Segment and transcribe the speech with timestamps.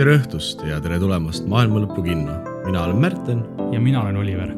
[0.00, 2.32] tere õhtust ja tere tulemast Maailma Lõpu kinno.
[2.64, 3.44] mina olen Märten.
[3.68, 4.48] ja mina olen Oliver.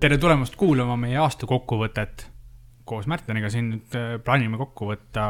[0.00, 2.29] tere tulemast kuulama meie aasta kokkuvõtet
[2.90, 5.24] koos Märteniga siin nüüd äh, plaanime kokku võtta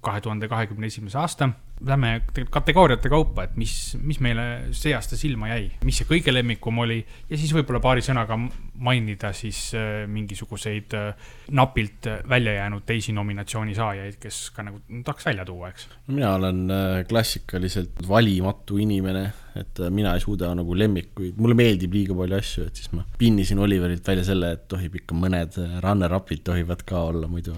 [0.00, 1.50] kahe tuhande kahekümne esimese aasta.
[1.84, 2.20] Lähme
[2.52, 3.72] kategooriate kaupa, et mis,
[4.04, 4.42] mis meile
[4.76, 8.36] see aasta silma jäi, mis see kõige lemmikum oli ja siis võib-olla paari sõnaga
[8.84, 15.30] mainida siis äh, mingisuguseid äh, napilt välja jäänud teisi nominatsiooni saajaid, kes ka nagu tahaks
[15.30, 15.88] välja tuua, eks.
[16.12, 16.66] mina olen
[17.08, 22.66] klassikaliselt valimatu inimene et äh, mina ei suuda nagu lemmikuid, mulle meeldib liiga palju asju,
[22.70, 27.02] et siis ma pinnisin Oliverilt välja selle, et tohib ikka mõned äh, runner-up'id tohivad ka
[27.10, 27.54] olla muidu.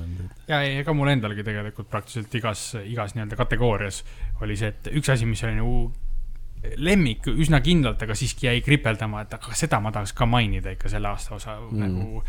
[0.48, 4.02] ja, ja ega mul endalgi tegelikult praktiliselt igas, igas nii-öelda kategoorias
[4.42, 5.76] oli see, et üks asi, mis oli nagu
[6.78, 10.92] lemmik üsna kindlalt, aga siiski jäi kripeldama, et aga seda ma tahaks ka mainida ikka
[10.92, 11.80] selle aasta osa mm.
[11.82, 12.22] nagu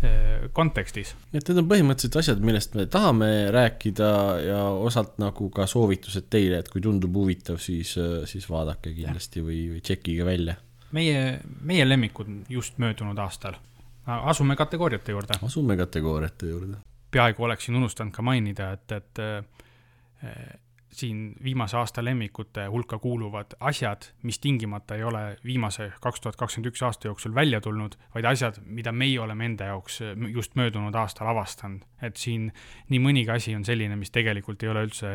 [0.00, 1.10] Äh, kontekstis.
[1.28, 4.06] et need on põhimõtteliselt asjad, millest me tahame rääkida
[4.40, 7.90] ja osalt nagu ka soovitused teile, et kui tundub huvitav, siis,
[8.30, 9.44] siis vaadake kindlasti ja.
[9.50, 10.54] või, või tšekkige välja.
[10.96, 13.60] meie, meie lemmikud just möödunud aastal.
[14.06, 15.36] asume kategooriate juurde.
[15.44, 16.80] asume kategooriate juurde.
[17.10, 20.60] Peaaegu oleksin unustanud ka mainida, et, et äh,
[20.92, 26.72] siin viimase aasta lemmikute hulka kuuluvad asjad, mis tingimata ei ole viimase kaks tuhat kakskümmend
[26.72, 31.30] üks aasta jooksul välja tulnud, vaid asjad, mida meie oleme enda jaoks just möödunud aastal
[31.30, 31.80] avastanud.
[32.02, 32.52] et siin
[32.88, 35.08] nii mõnigi asi on selline, mis tegelikult ei ole üldse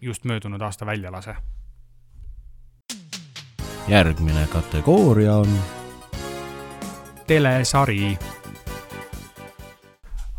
[0.00, 1.34] just möödunud aasta väljalase.
[3.88, 5.58] järgmine kategooria on
[7.26, 8.18] telesari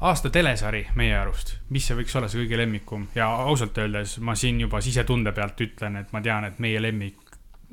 [0.01, 4.35] aasta telesari meie arust, mis see võiks olla see kõige lemmikum ja ausalt öeldes ma
[4.35, 7.19] siin juba sisetunde pealt ütlen, et ma tean, et meie lemmik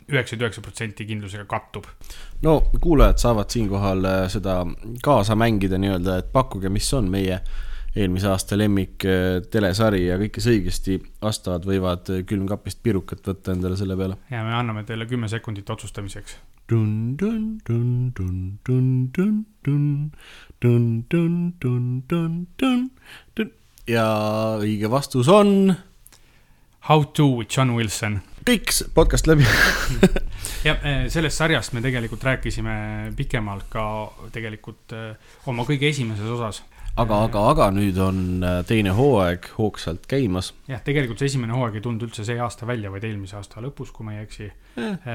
[0.09, 1.88] üheksakümmend üheksa protsenti kindlusega kattub.
[2.43, 4.61] no kuulajad saavad siinkohal äh, seda
[5.05, 7.41] kaasa mängida nii-öelda, et pakkuge, mis on meie
[7.97, 13.81] eelmise aasta lemmik äh, telesari ja kõik, kes õigesti vastavad, võivad külmkapist pirukat võtta endale
[13.81, 14.21] selle peale.
[14.31, 16.38] ja me anname teile kümme sekundit otsustamiseks
[16.69, 20.12] dun, dun, dun, dun, dun, dun, dun,
[20.61, 22.91] dun, dun, dun, dun, dun,
[23.33, 23.53] dun.
[23.89, 24.05] ja
[24.61, 25.73] õige vastus on.
[26.89, 28.21] How to with John Wilson.
[28.45, 29.45] kõik podcast läbi
[30.67, 32.77] ja eh, sellest sarjast me tegelikult rääkisime
[33.17, 33.83] pikemalt ka
[34.33, 36.62] tegelikult eh, oma kõige esimeses osas
[36.99, 40.53] aga, aga, aga nüüd on äh, teine hooaeg hoogsalt käimas.
[40.69, 43.93] jah, tegelikult see esimene hooaeg ei tulnud üldse see aasta välja, vaid eelmise aasta lõpus,
[43.95, 45.13] kui ma ei eksi eh..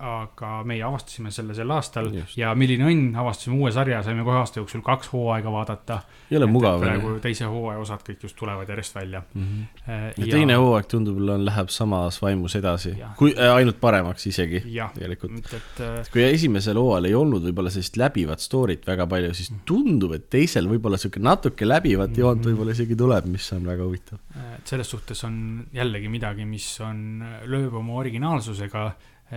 [0.00, 2.36] aga meie avastasime selle sel aastal Just.
[2.40, 6.00] ja milline õnn, avastasime uue sarja, saime kohe aasta jooksul kaks hooaega vaadata.
[6.30, 6.80] ei ole mugav.
[6.82, 9.44] praegu teise hooaja osad kõik just tulevad järjest välja mm.
[9.44, 9.84] -hmm.
[9.86, 14.64] ja, ja teine hooaeg tundub, läheb samas vaimus edasi, kui äh, ainult paremaks isegi.
[14.94, 19.52] tegelikult, et, et kui esimesel hooajal ei olnud võib-olla sellist läbivat story't väga palju, siis
[19.68, 22.50] tundub, et teisel võib-olla sihuke natuke läbivat joont mhm.
[22.50, 24.20] võib-olla isegi tuleb, mis on väga huvitav.
[24.56, 25.36] et selles suhtes on
[25.72, 28.86] jällegi midagi, mis on, lööb oma originaalsusega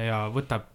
[0.07, 0.69] ja võtab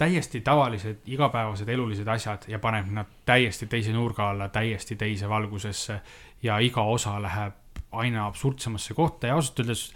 [0.00, 6.00] täiesti tavalised igapäevased elulised asjad ja paneb nad täiesti teise nurga alla, täiesti teise valgusesse
[6.42, 9.90] ja iga osa läheb aina absurdsemasse kohta ja ausalt öeldes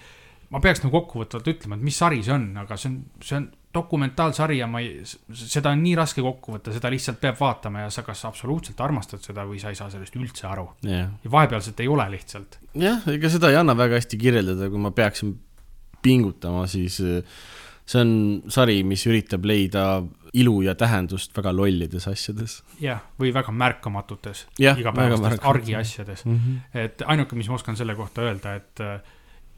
[0.52, 3.48] ma peaks nagu kokkuvõtvalt ütlema, et mis sari see on, aga see on, see on
[3.74, 7.90] dokumentaalsari ja ma ei, seda on nii raske kokku võtta, seda lihtsalt peab vaatama ja
[7.94, 11.10] sa kas absoluutselt armastad seda või sa ei saa sellest üldse aru yeah..
[11.24, 12.58] ja vahepealset ei ole lihtsalt.
[12.78, 15.34] jah, ega seda ei anna väga hästi kirjeldada, kui ma peaksin
[16.04, 17.22] pingutama, siis äh,
[17.84, 18.12] see on
[18.52, 19.84] sari, mis üritab leida
[20.34, 22.60] ilu ja tähendust väga lollides asjades.
[22.82, 26.38] jah, või väga märkamatutes igapäevastes argiasjades mm.
[26.38, 26.80] -hmm.
[26.86, 29.00] et ainuke, mis ma oskan selle kohta öelda, et äh,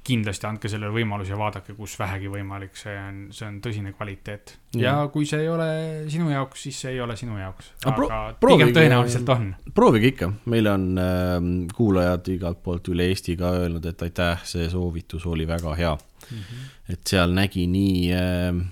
[0.06, 4.54] kindlasti andke sellele võimaluse ja vaadake, kus vähegi võimalik, see on, see on tõsine kvaliteet.
[4.78, 5.68] ja kui see ei ole
[6.12, 7.72] sinu jaoks, siis see ei ole sinu jaoks.
[7.90, 9.48] aga pigem tõenäoliselt on.
[9.74, 11.34] proovige ikka, meile on äh,
[11.76, 16.38] kuulajad igalt poolt üle Eesti ka öelnud, et aitäh, see soovitus oli väga hea mm.
[16.38, 16.70] -hmm.
[16.94, 18.62] et seal nägi nii äh,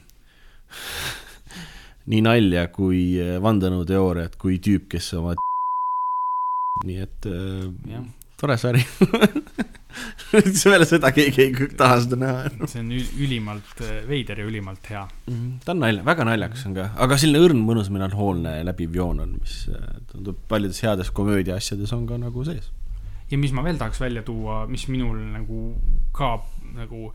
[2.13, 5.35] nii nalja kui äh, vandenõuteooriat kui tüüp, kes oma
[6.89, 8.05] nii et äh,
[8.41, 8.83] tore sari
[10.35, 12.69] peale seda keegi ei taha seda näha.
[12.71, 15.35] see on ülimalt äh, veider ja ülimalt hea mm.
[15.35, 15.53] -hmm.
[15.65, 19.37] ta on nalja, väga naljakas on ka, aga selline õrn, mõnus, melanhoolne läbiv joon on,
[19.41, 22.73] mis äh, tundub paljudes heades komöödia asjades on ka nagu sees.
[23.31, 25.61] ja mis ma veel tahaks välja tuua, mis minul nagu
[26.13, 26.37] ka
[26.75, 27.13] nagu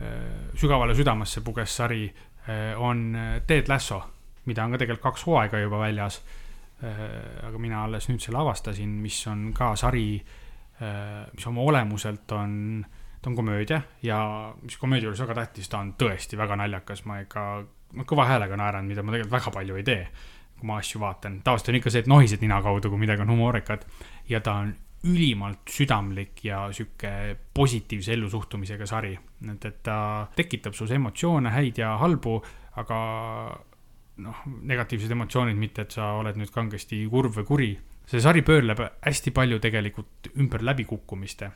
[0.00, 2.06] äh, sügavale südamesse puges sari
[2.48, 4.02] äh,, on äh, Ted Lasso,
[4.46, 6.22] mida on ka tegelikult kaks hooaega juba väljas.
[6.82, 10.34] Aga mina alles nüüd selle avastasin, mis on ka sari äh,
[11.34, 12.84] mis oma olemuselt on,
[13.22, 14.18] ta on komöödia ja
[14.62, 17.44] mis komöödia juures väga tähtis, ta on tõesti väga naljakas, ma ikka,
[17.94, 20.08] ma kõva häälega naeran, mida ma tegelikult väga palju ei tee,
[20.58, 21.40] kui ma asju vaatan.
[21.46, 23.86] tavaliselt on ikka see, et nohised nina kaudu, kui midagi on humoorikat
[24.28, 24.74] ja ta on
[25.04, 29.18] ülimalt südamlik ja sihuke positiivse ellusuhtumisega sari.
[29.52, 32.38] et, et ta tekitab sus emotsioone, häid ja halbu,
[32.80, 32.98] aga
[34.22, 37.70] noh, negatiivsed emotsioonid, mitte et sa oled nüüd kangesti kurb või kuri,
[38.06, 41.50] see sari pöörleb hästi palju tegelikult ümber läbikukkumiste,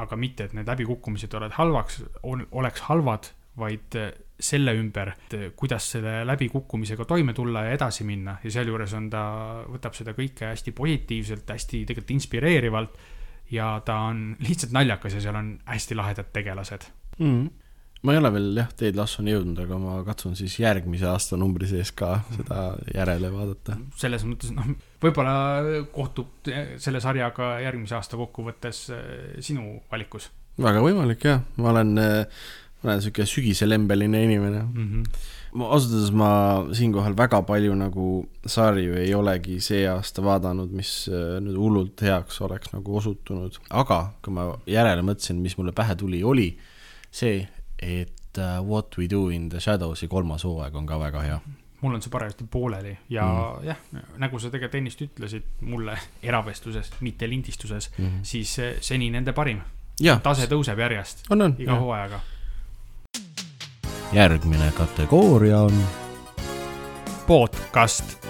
[0.00, 3.30] aga mitte, et need läbikukkumised oled halvaks, oleks halvad,
[3.60, 8.38] vaid äh, selle ümber, et äh, kuidas selle läbikukkumisega toime tulla ja edasi minna.
[8.44, 9.22] ja sealjuures on ta,
[9.68, 13.00] võtab seda kõike hästi positiivselt, hästi tegelikult inspireerivalt.
[13.50, 16.86] ja ta on lihtsalt naljakas ja seal on hästi lahedad tegelased.
[17.18, 17.50] Mm.
[18.02, 21.68] Ma ei ole veel jah, Ted Lassoni jõudnud, aga ma katsun siis järgmise aasta numbri
[21.68, 22.62] sees ka seda
[22.94, 23.76] järele vaadata.
[24.00, 24.70] selles mõttes, noh,
[25.02, 25.34] võib-olla
[25.92, 26.48] kohtub
[26.80, 29.04] selle sarjaga järgmise aasta kokkuvõttes eh,
[29.44, 30.30] sinu valikus.
[30.60, 32.40] väga võimalik jah, ma olen, eh,
[32.80, 34.88] ma olen sihuke sügiselembeline inimene mm.
[34.88, 35.20] -hmm.
[35.60, 36.32] ma ausalt öeldes ma
[36.72, 38.08] siinkohal väga palju nagu
[38.46, 44.02] sarju ei olegi see aasta vaadanud, mis eh, nüüd hullult heaks oleks nagu osutunud, aga
[44.24, 46.54] kui ma järele mõtlesin, mis mulle pähe tuli, oli
[47.10, 47.48] see,
[47.82, 51.40] et uh, What We Do in the Shadows'i kolmas hooaeg on ka väga hea.
[51.80, 53.66] mul on see parajasti pooleli ja mm.
[53.66, 53.76] jah,
[54.20, 58.18] nagu sa tegelikult ennist ütlesid mulle eravestluses, mitte lindistuses mm, -hmm.
[58.22, 59.60] siis seni nende parim.
[60.22, 61.24] tase tõuseb järjest,
[61.58, 61.80] iga jah.
[61.80, 62.20] hooajaga.
[64.12, 65.84] järgmine kategooria on.
[67.26, 68.26] podcast.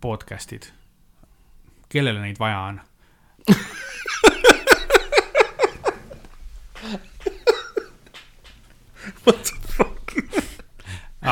[0.00, 0.62] podcast'id,
[1.88, 2.80] kellele neid vaja on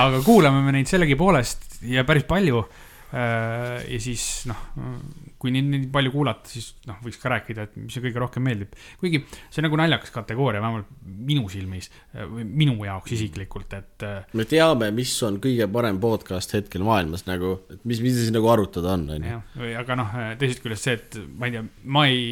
[0.06, 2.62] aga kuulame me neid sellegipoolest ja päris palju.
[3.08, 4.58] Äh, ja siis noh,
[5.40, 8.74] kui nii, nii palju kuulata, siis noh, võiks ka rääkida, et mis kõige rohkem meeldib.
[9.00, 14.04] kuigi see on nagu naljakas kategooria, vähemalt minu silmis või minu jaoks isiklikult, et.
[14.04, 18.34] Äh, me teame, mis on kõige parem podcast hetkel maailmas nagu, et mis, mis siis
[18.34, 19.42] nagu arutada on, on ju.
[19.80, 22.26] aga noh, teisest küljest see, et ma ei tea, ma ei,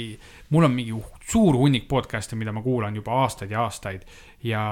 [0.53, 4.05] mul on mingi suur hunnik podcast'e, mida ma kuulan juba aastaid ja aastaid
[4.45, 4.67] ja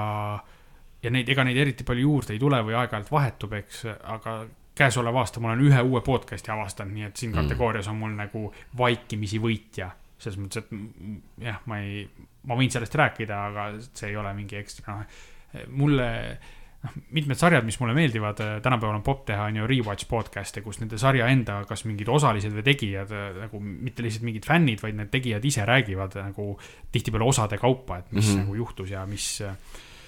[1.05, 3.85] ja neid, ega neid eriti palju juurde ei tule või aeg-ajalt vahetub, eks,
[4.15, 4.39] aga
[4.75, 7.45] käesoleva aasta ma olen ühe uue podcast'i avastanud, nii et siin mm.
[7.45, 9.93] kategoorias on mul nagu vaikimisi võitja.
[10.19, 12.05] selles mõttes, et jah, ma ei,
[12.47, 15.25] ma võin sellest rääkida, aga see ei ole mingi ekstra, noh,
[15.75, 16.07] mulle
[16.85, 20.79] noh, mitmed sarjad, mis mulle meeldivad, tänapäeval on popp teha, on ju rewatch podcast'e, kus
[20.81, 23.11] nende sarja enda, kas mingid osalised või tegijad
[23.41, 26.53] nagu mitte lihtsalt mingid fännid, vaid need tegijad ise räägivad nagu
[26.95, 28.43] tihtipeale osade kaupa, et mis mm -hmm.
[28.43, 29.29] nagu juhtus ja mis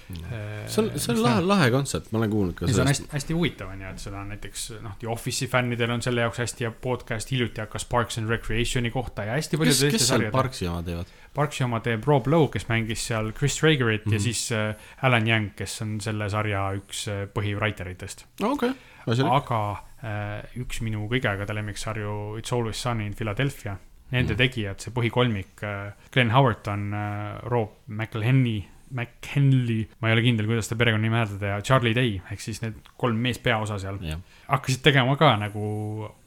[0.08, 2.76] see on, see on lahe, lahe kontsept, ma olen kuulnud ka sellest.
[2.76, 5.92] see on hästi, hästi huvitav on ju, et seda on näiteks noh, The Office'i fännidel
[5.94, 9.74] on selle jaoks hästi hea podcast, hiljuti hakkas Parks and Recreation'i kohta ja hästi palju.
[9.74, 11.12] kes, kes seal Parksi oma teevad?
[11.34, 14.14] Parksi oma teeb Rob Lowe, kes mängis seal Chris Traegerit mm -hmm.
[14.14, 14.24] ja mhm.
[14.24, 18.26] siis äh, Alan Young, kes on selle sarja üks äh, põhivraiter itest.
[18.42, 18.70] okei
[19.06, 19.60] okay., aga
[20.04, 23.76] äh, üks minu kõige aegade lemmiksarju It's always sunny in Philadelphia
[24.10, 24.40] nende mm.
[24.40, 30.68] tegijad, see põhikolmik, äh, Glen Howerton, äh, Rob McElhenney McKinley, ma ei ole kindel, kuidas
[30.68, 34.20] seda perekonnanime hääldada ja Charlie Day ehk siis need kolm meespeaosa seal yeah.
[34.48, 35.68] hakkasid tegema ka nagu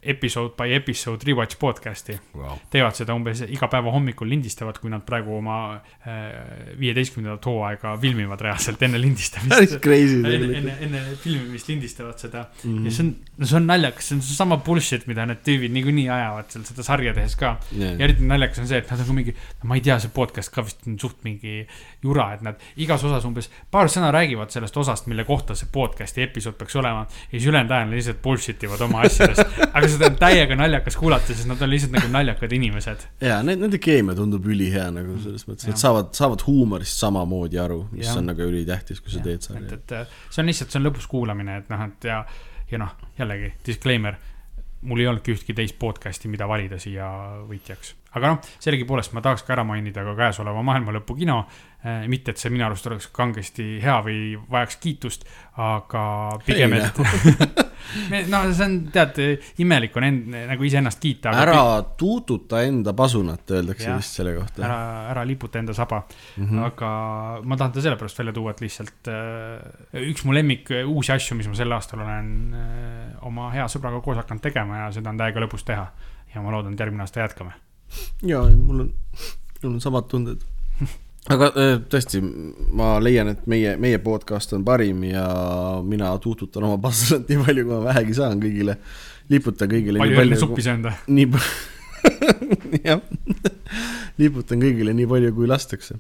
[0.02, 2.58] episode by episode rewatch podcast'i wow..
[2.74, 7.94] teevad seda umbes iga päeva hommikul lindistavad, kui nad praegu oma äh, viieteistkümnendat äh, hooaega
[8.02, 9.54] filmivad reaalselt enne lindistamist.
[9.54, 10.22] päris crazy.
[10.26, 12.86] enne, enne, enne filmimist lindistavad seda mm -hmm.
[12.86, 16.10] ja see on, no see on naljakas, see on seesama bullshit, mida need tüübid niikuinii
[16.10, 17.94] ajavad seal seda sarja tehes ka yeah..
[17.94, 20.54] ja eriti naljakas on see, et nad on ka mingi, ma ei tea, see podcast
[20.54, 21.68] ka vist on suht mingi
[22.02, 22.51] jura, et nad
[22.82, 27.06] igas osas umbes paar sõna räägivad sellest osast, mille kohta see podcast'i episood peaks olema.
[27.08, 29.44] ja siis ülejäänud ajal lihtsalt bullshit ivad oma asjadest
[29.76, 33.06] aga seda on täiega naljakas kuulata, sest nad on lihtsalt nagu naljakad inimesed.
[33.22, 38.08] ja nende keemia tundub ülihea nagu selles mõttes, et saavad, saavad huumorist samamoodi aru, mis
[38.08, 38.18] ja.
[38.20, 39.30] on nagu ülitähtis, kui sa ja.
[39.30, 39.68] teed sarja.
[39.78, 42.22] et, et see on lihtsalt, see on lõbus kuulamine, et noh, et ja,
[42.72, 44.20] ja noh, jällegi disclaimer
[44.82, 47.08] mul ei olnudki ühtki teist podcast'i, mida valida siia
[47.46, 47.94] võitjaks.
[48.18, 52.38] aga noh, sellegipoolest ma tahaks ka ära mainida ka käesoleva maailmalõpu kino, Äh, mitte, et
[52.38, 54.18] see minu arust oleks kangesti hea või
[54.52, 55.24] vajaks kiitust,
[55.58, 56.04] aga
[56.46, 57.00] pigem, et
[58.32, 59.18] no see on, tead,
[59.64, 61.34] imelik on end, nagu iseennast kiita.
[61.42, 61.64] ära
[61.98, 64.64] tuututa enda pasunat, öeldakse vist selle kohta.
[64.68, 64.78] ära,
[65.16, 66.46] ära liputa enda saba mm.
[66.46, 66.62] -hmm.
[66.70, 66.92] aga
[67.44, 71.50] ma tahan ta sellepärast välja tuua, et lihtsalt äh, üks mu lemmik uusi asju, mis
[71.50, 75.42] ma sel aastal olen äh, oma hea sõbraga koos hakanud tegema ja seda on täiega
[75.42, 75.92] lõbus teha.
[76.36, 77.58] ja ma loodan, et järgmine aasta jätkame.
[78.22, 78.94] ja, mul on,
[79.64, 80.51] mul on samad tunded
[81.30, 82.22] aga äh, tõesti,
[82.74, 85.26] ma leian, et meie, meie podcast on parim ja
[85.86, 88.78] mina tuututan oma passanat nii palju, kui ma vähegi saan kõigile.
[89.30, 90.02] liputan kõigile.
[90.02, 91.20] palju õlle suppi söönud või?
[91.20, 91.28] nii
[92.88, 93.04] jah,
[94.22, 96.00] liputan kõigile nii palju, kui lastakse.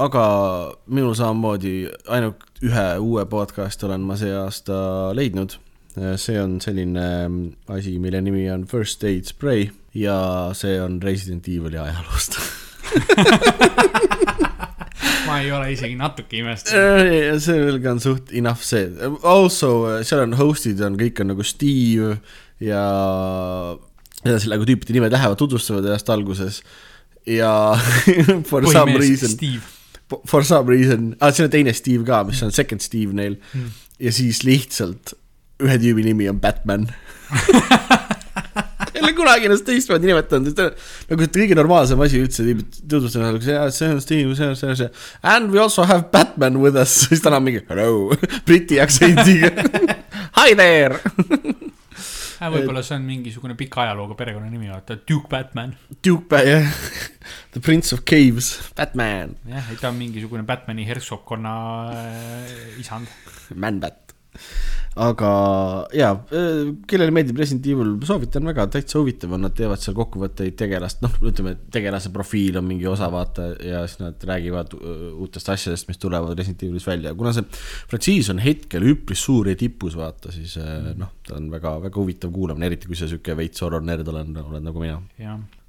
[0.00, 0.24] aga
[0.88, 1.74] minul samamoodi
[2.08, 4.78] ainult ühe uue podcast'i olen ma see aasta
[5.16, 5.58] leidnud.
[6.16, 7.04] see on selline
[7.68, 10.16] asi, mille nimi on First Aid Spray ja
[10.56, 12.40] see on Resident Evil'i ajaloost
[15.26, 17.40] ma ei ole isegi natuke imestanud.
[17.44, 18.88] see ka on suht enough see,
[19.22, 19.70] also
[20.06, 22.16] seal on host'id on, kõik on nagu Steve
[22.62, 22.84] ja
[24.24, 26.54] edasi nagu tüüpide nimed lähevad, tutvustavad ennast alguses
[27.28, 27.52] ja
[28.48, 29.30] for Põhimees some reason.
[30.26, 33.70] For some reason ah,, siin on teine Steve ka, mis on second Steve neil hmm.
[34.02, 35.14] ja siis lihtsalt
[35.60, 36.88] ühe tüübi nimi on Batman
[39.00, 40.74] ei ole kunagi ennast teistmoodi nimetanud, on
[41.10, 42.44] nagu kõige normaalsem asi üldse,
[42.84, 44.90] tutvustada nagu see, see on Steve, see on see, see.
[45.24, 48.12] And we also have Batman with us, siis ta on mingi hello,
[48.46, 49.52] briti aktsendiga
[50.38, 51.00] Hi there
[52.40, 55.74] äh, võib-olla see on mingisugune pika ajalooga perekonnanimi, vaata, Duke Batman.
[56.04, 56.78] Duke Bat-, jah.
[57.56, 59.34] The Prince of Caves, Batman.
[59.48, 61.56] jah, ta on mingisugune Batman'i hertsogkonna
[61.96, 63.10] äh, isand.
[63.56, 64.14] Man-Bat
[64.98, 65.30] aga
[65.94, 70.56] jaa, äh, kellele meeldib Resident Evil, soovitan väga, täitsa huvitav on, nad teevad seal kokkuvõtteid
[70.58, 75.52] tegelast, noh, ütleme, tegelase profiil on mingi osa, vaata, ja siis nad räägivad äh, uutest
[75.54, 77.46] asjadest, mis tulevad Resident Evilis välja, kuna see
[77.90, 82.02] frantsiis on hetkel üpris suur ja tipus, vaata, siis äh, noh, ta on väga, väga
[82.02, 84.98] huvitav kuulamine, eriti kui sa sihuke veits horror nerd oled, oled nagu mina.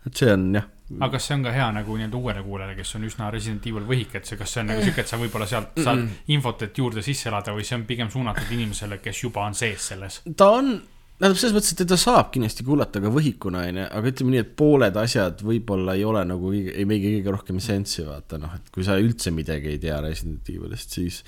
[0.05, 2.95] Et see on jah aga kas see on ka hea nagu nii-öelda uuele kuulajale, kes
[2.97, 5.47] on üsna Resident Evil võhik, et see, kas see on nagu sihuke, et sa võib-olla
[5.49, 6.31] sealt saad mm -mm.
[6.35, 9.87] infot, et juurde sisse elada või see on pigem suunatud inimesele, kes juba on sees
[9.93, 10.21] selles?
[10.37, 10.73] ta on,
[11.19, 14.55] tähendab selles mõttes, et teda saab kindlasti kuulata ka võhikuna, onju, aga ütleme nii, et
[14.63, 18.83] pooled asjad võib-olla ei ole nagu, ei meigi kõige rohkem sensi, vaata noh, et kui
[18.83, 21.23] sa üldse midagi ei tea Resident Evilist, siis,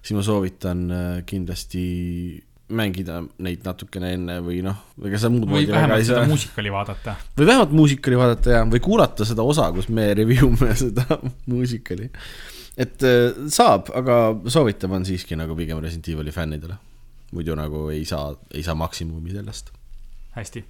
[0.00, 1.84] siis ma soovitan äh, kindlasti
[2.76, 6.24] mängida neid natukene enne või noh, ega sa muud moodi väga ei saa.
[6.28, 7.16] muusikali vaadata.
[7.38, 11.18] või vähemalt muusikali vaadata ja, või kuulata seda osa, kus me review me seda
[11.50, 12.10] muusikali.
[12.76, 16.78] et äh, saab, aga soovitav on siiski nagu pigem Resident Evil'i fännidele.
[17.32, 19.72] muidu nagu ei saa, ei saa maksimumi sellest.
[20.36, 20.64] hästi.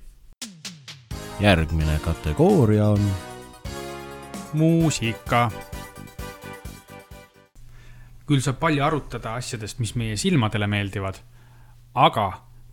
[1.40, 3.12] järgmine kategooria on.
[4.52, 5.50] muusika
[8.26, 11.18] küll saab palju arutada asjadest, mis meie silmadele meeldivad
[11.94, 12.26] aga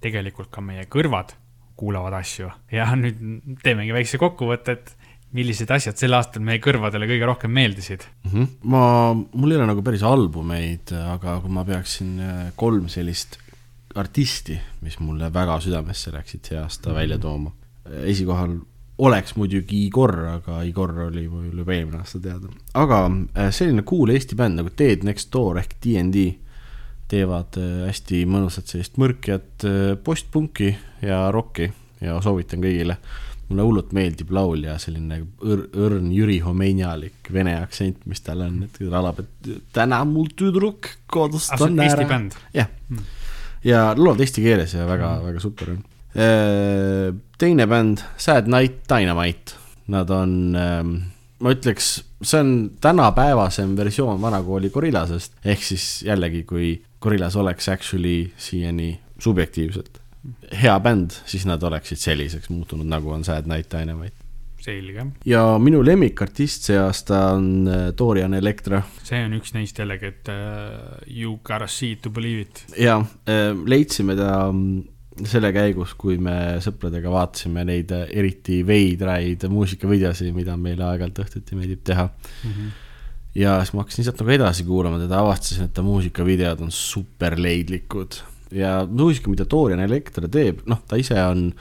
[0.04, 1.36] tegelikult ka meie kõrvad
[1.80, 3.20] kuulavad asju ja nüüd
[3.64, 4.96] teemegi väikse kokkuvõtte, et
[5.36, 8.32] millised asjad sel aastal meie kõrvadele kõige rohkem meeldisid mm?
[8.32, 8.48] -hmm.
[8.72, 13.38] ma, mul ei ole nagu päris albumeid, aga kui ma peaksin äh, kolm sellist
[14.00, 17.00] artisti, mis mulle väga südamesse läksid see aasta mm -hmm.
[17.00, 17.52] välja tooma.
[18.06, 18.60] esikohal
[18.98, 22.50] oleks muidugi Igor, aga Igor oli mul juba eelmine aasta teada.
[22.74, 23.06] aga
[23.38, 26.34] äh, selline cool Eesti bänd nagu Dead Next Door ehk DND
[27.10, 30.72] teevad äh, hästi mõnusat sellist mõrkjat äh, postpunki
[31.06, 31.70] ja rokki
[32.04, 32.98] ja soovitan kõigile.
[33.50, 38.78] mulle hullult meeldib laulja selline õr, õrn Jüri Homeinjalik vene aktsent, mis tal on, et
[38.78, 41.90] ta laulab, et täna mul tüdruk kodust ah, on ära.
[41.90, 42.38] Eesti bänd?
[42.54, 43.08] jah hmm.,
[43.66, 45.86] ja laulavad eesti keeles ja väga hmm., väga super on.
[46.14, 47.08] Äh,
[47.42, 49.58] teine bänd, Sad Night Dynamite,
[49.90, 50.94] nad on ähm,
[51.40, 51.90] ma ütleks,
[52.22, 60.00] see on tänapäevasem versioon vanakooli Gorillasest, ehk siis jällegi, kui Gorillas oleks actually siiani subjektiivselt
[60.62, 64.16] hea bänd, siis nad oleksid selliseks muutunud, nagu on Sad Night Dynamite.
[64.60, 65.06] selge.
[65.26, 68.82] ja minu lemmikartist see aasta on äh, Dorian Electra.
[69.08, 72.66] see on üks neist jällegi, et uh, you gotta see it to believe it.
[72.78, 80.36] ja uh,, leidsime ta mm, selle käigus, kui me sõpradega vaatasime neid eriti veidraid muusikavideosid,
[80.36, 82.52] mida meile aeg-ajalt õhtuti meeldib teha mm.
[82.52, 82.78] -hmm.
[83.40, 87.38] Ja siis ma hakkasin sealt nagu edasi kuulama teda, avastasin, et ta muusikavideod on super
[87.40, 88.22] leidlikud
[88.56, 91.52] ja muusika, mida Dorian Electra teeb, noh, ta ise on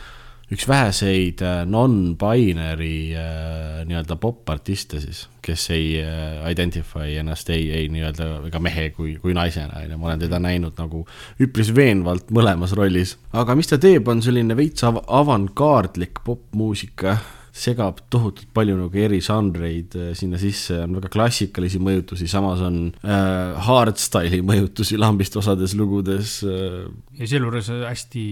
[0.48, 7.90] üks väheseid äh, non-binary äh, nii-öelda popartiste siis, kes ei äh, identify ennast ei, ei
[7.92, 11.04] nii-öelda ega mehe kui, kui naisena, on ju, ma olen teda näinud nagu
[11.44, 13.18] üpris veenvalt mõlemas rollis.
[13.36, 17.18] aga mis ta teeb, on selline veits av avangardlik popmuusika
[17.54, 22.80] segab tohutult palju nagu eri žanreid äh, sinna sisse, on väga klassikalisi mõjutusi, samas on
[23.02, 26.86] äh, hardstyle'i mõjutusi lambist osades lugudes äh..
[27.18, 28.24] ja sealjuures hästi,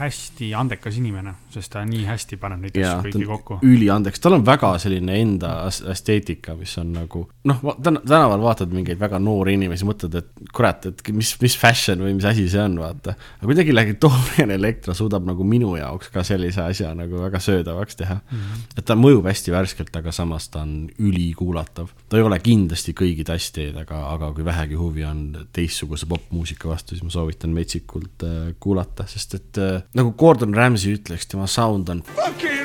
[0.00, 3.60] hästi andekas inimene, sest ta nii hästi paneb neid asju kõiki kokku.
[3.66, 9.20] üliandekas, tal on väga selline enda esteetika, mis on nagu noh, tänaval vaatad mingeid väga
[9.22, 13.16] noori inimesi, mõtled, et kurat, et mis, mis fashion või mis asi see on, vaata.
[13.38, 17.98] aga kuidagi läbi Dorian Electra suudab nagu minu jaoks ka sellise asja nagu väga söödavaks
[18.00, 18.38] teha mm.
[18.38, 18.78] -hmm.
[18.78, 21.88] et ta mõjub hästi värskelt, aga samas ta on ülikuulatav.
[22.08, 26.94] ta ei ole kindlasti kõigi tassteed, aga, aga kui vähegi huvi on teistsuguse popmuusika vastu,
[26.94, 31.88] siis ma soovitan metsikult äh, kuulata, sest et äh, nagu Gordon Ramsay ütleks, tema sound
[31.88, 32.60] on fucking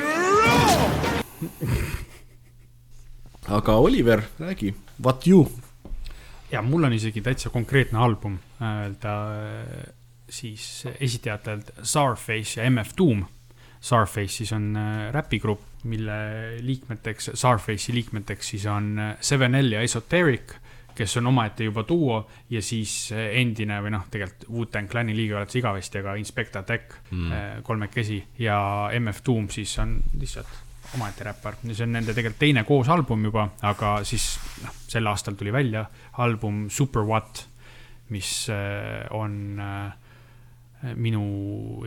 [3.58, 5.48] aga Oliver, räägi, what you?
[6.50, 9.94] ja mul on isegi täitsa konkreetne album öelda äh,
[10.30, 13.24] siis esitajatelt Starface ja MF Doom.
[13.86, 16.18] Starface siis on äh, räpigrupp, mille
[16.66, 20.56] liikmeteks, Starface'i liikmeteks siis on äh, Seven L ja Esoteric
[20.96, 25.52] kes on omaette juba duo ja siis endine või noh, tegelikult Wu-Tang Clani liige oled
[25.52, 27.64] sa igavesti, aga Inspector Tech mm.
[27.68, 28.56] kolmekesi ja
[28.96, 30.62] MF Doom siis on lihtsalt
[30.94, 34.28] omaette räppar see on nende tegelikult teine koosalbum juba, aga siis
[34.62, 35.86] noh, sel aastal tuli välja
[36.22, 37.46] album Super What,
[38.14, 39.94] mis äh, on äh,
[40.94, 41.22] minu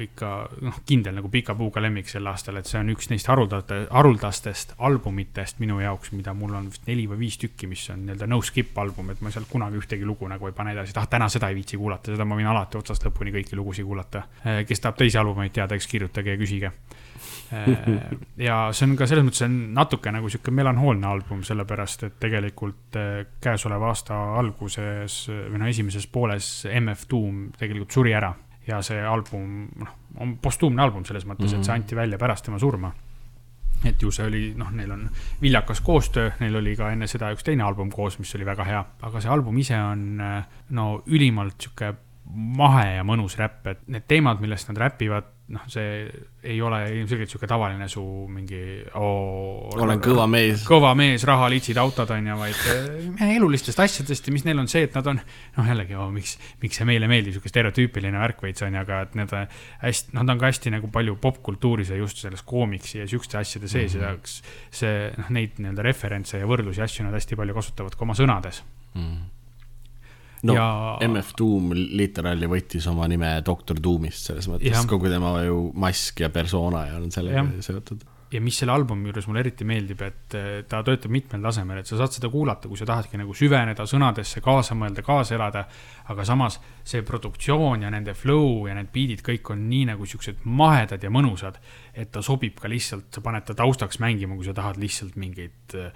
[0.01, 0.29] ikka
[0.65, 4.74] noh, kindel nagu pika puuga lemmik sel aastal, et see on üks neist haruldate, haruldastest
[4.86, 8.41] albumitest minu jaoks, mida mul on vist neli või viis tükki, mis on nii-öelda no
[8.46, 11.29] skip album, et ma sealt kunagi ühtegi lugu nagu ei pane edasi, et ah, täna
[11.29, 14.25] seda ei viitsi kuulata, seda ma võin alati otsast lõpuni kõiki lugusid kuulata.
[14.41, 16.74] Äh, kes tahab teisi albumeid teada, eks kirjutage ja küsige.
[17.53, 17.72] Äh,
[18.41, 23.00] ja see on ka selles mõttes on natuke nagu sihuke melanhoolne album, sellepärast et tegelikult
[23.00, 28.34] äh, käesoleva aasta alguses või no esimeses pooles MF Doom tegelikult suri ära
[28.69, 31.59] ja see album, noh, on postuumne album selles mõttes mm, -hmm.
[31.59, 31.83] et see mhm.
[31.83, 32.91] anti välja pärast tema surma
[33.85, 35.05] et ju see oli, noh, neil on
[35.41, 38.83] viljakas koostöö, neil oli ka enne seda üks teine album koos, mis oli väga hea,
[39.07, 40.21] aga see album ise on
[40.75, 41.93] no ülimalt sihuke
[42.59, 46.03] mahe ja mõnus räpp, et need teemad, millest nad räpivad noh, see
[46.45, 48.59] ei ole ilmselgelt sihuke tavaline su mingi
[48.99, 50.61] oo, olen kõva mees.
[50.67, 54.69] kõva mees, raha, litsid, autod on ju, vaid äh, elulistest asjadest ja mis neil on
[54.71, 55.21] see, et nad on,
[55.57, 59.01] noh jällegi oh,, miks, miks see meile meeldib, sihuke stereotüüpiline värk veits on ju, aga
[59.07, 63.01] et need hästi, noh, ta on ka hästi nagu palju popkultuuris ja just selles koomiksi
[63.01, 64.21] ja sihukeste asjade sees mm -hmm.
[64.69, 68.17] ja see, noh, neid nii-öelda referentse ja võrdlusi, asju nad hästi palju kasutavad ka oma
[68.17, 68.63] sõnades
[68.93, 69.01] mm.
[69.01, 69.38] -hmm
[70.48, 70.69] no ja...
[71.08, 76.32] MF Doom literaali võttis oma nime Doktor Doomist selles mõttes, kogu tema ju mask ja
[76.34, 80.49] persona ja on sellega seotud ja mis selle albumi juures mulle eriti meeldib, et eh,
[80.69, 84.43] ta töötab mitmel tasemel, et sa saad seda kuulata, kui sa tahadki nagu süveneda sõnadesse,
[84.45, 85.65] kaasa mõelda, kaasa elada.
[86.10, 90.41] aga samas see produktsioon ja nende flow ja need beat'id kõik on nii nagu siuksed
[90.49, 91.60] mahedad ja mõnusad,
[91.93, 95.75] et ta sobib ka lihtsalt, sa paned ta taustaks mängima, kui sa tahad lihtsalt mingit
[95.78, 95.93] eh,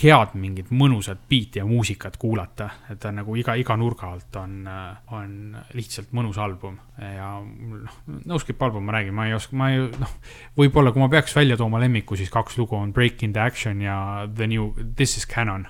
[0.00, 2.70] head, mingit mõnusat beat'i ja muusikat kuulata.
[2.90, 8.00] et ta nagu iga, iga nurga alt on, eh, on lihtsalt mõnus album ja noh,
[8.06, 10.18] no skip album ma räägin, ma ei oska, ma ei noh,
[10.58, 14.28] võib-olla kui ma peaks välja tooma lemmiku, siis kaks lugu on Breaking the Action ja
[14.30, 15.66] The New, This is Canon.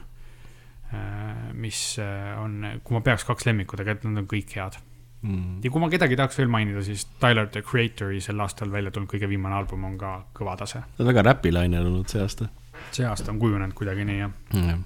[0.95, 4.81] Äh, mis äh, on, kui ma peaks kaks lemmikut, aga nad on kõik head.
[5.25, 5.63] Mm..
[5.65, 9.09] ja kui ma kedagi tahaks veel mainida, siis Tyler the Creator'i sel aastal välja tulnud
[9.09, 10.83] kõige viimane album on ka kõva tase.
[10.85, 12.51] ta on väga räpilaine olnud see aasta.
[12.93, 14.35] See aasta on kujunenud kuidagi nii, jah.
[14.53, 14.85] Mm..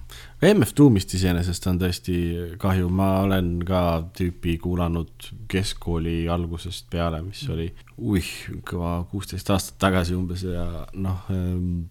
[0.53, 2.16] MF Doomist iseenesest on tõesti
[2.62, 3.83] kahju, ma olen ka
[4.14, 7.66] tüüpi kuulanud keskkooli algusest peale, mis oli,
[7.99, 8.33] uih,
[8.68, 11.88] kõva kuusteist aastat tagasi umbes ja noh ähm,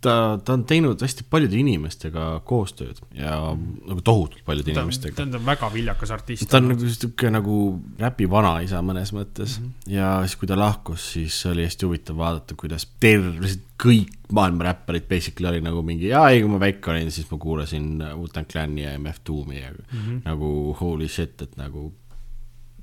[0.00, 5.16] ta, ta on teinud hästi paljude inimestega koostööd ja nagu tohutult paljude ta, inimestega.
[5.18, 6.46] ta on väga viljakas artist.
[6.50, 7.56] ta on nagu sihuke nagu
[8.00, 9.92] räpi vanaisa mõnes mõttes mm -hmm.
[9.96, 15.08] ja siis, kui ta lahkus, siis oli hästi huvitav vaadata, kuidas terve, kõik maailma räpparid
[15.08, 18.82] basically oli nagu mingi, jaa, ei, kui ma väike olin, siis ma kuulasin Wu-Tang Clani
[18.82, 20.20] ja MF Doomi ja mm -hmm.
[20.24, 21.92] nagu holy shit, et nagu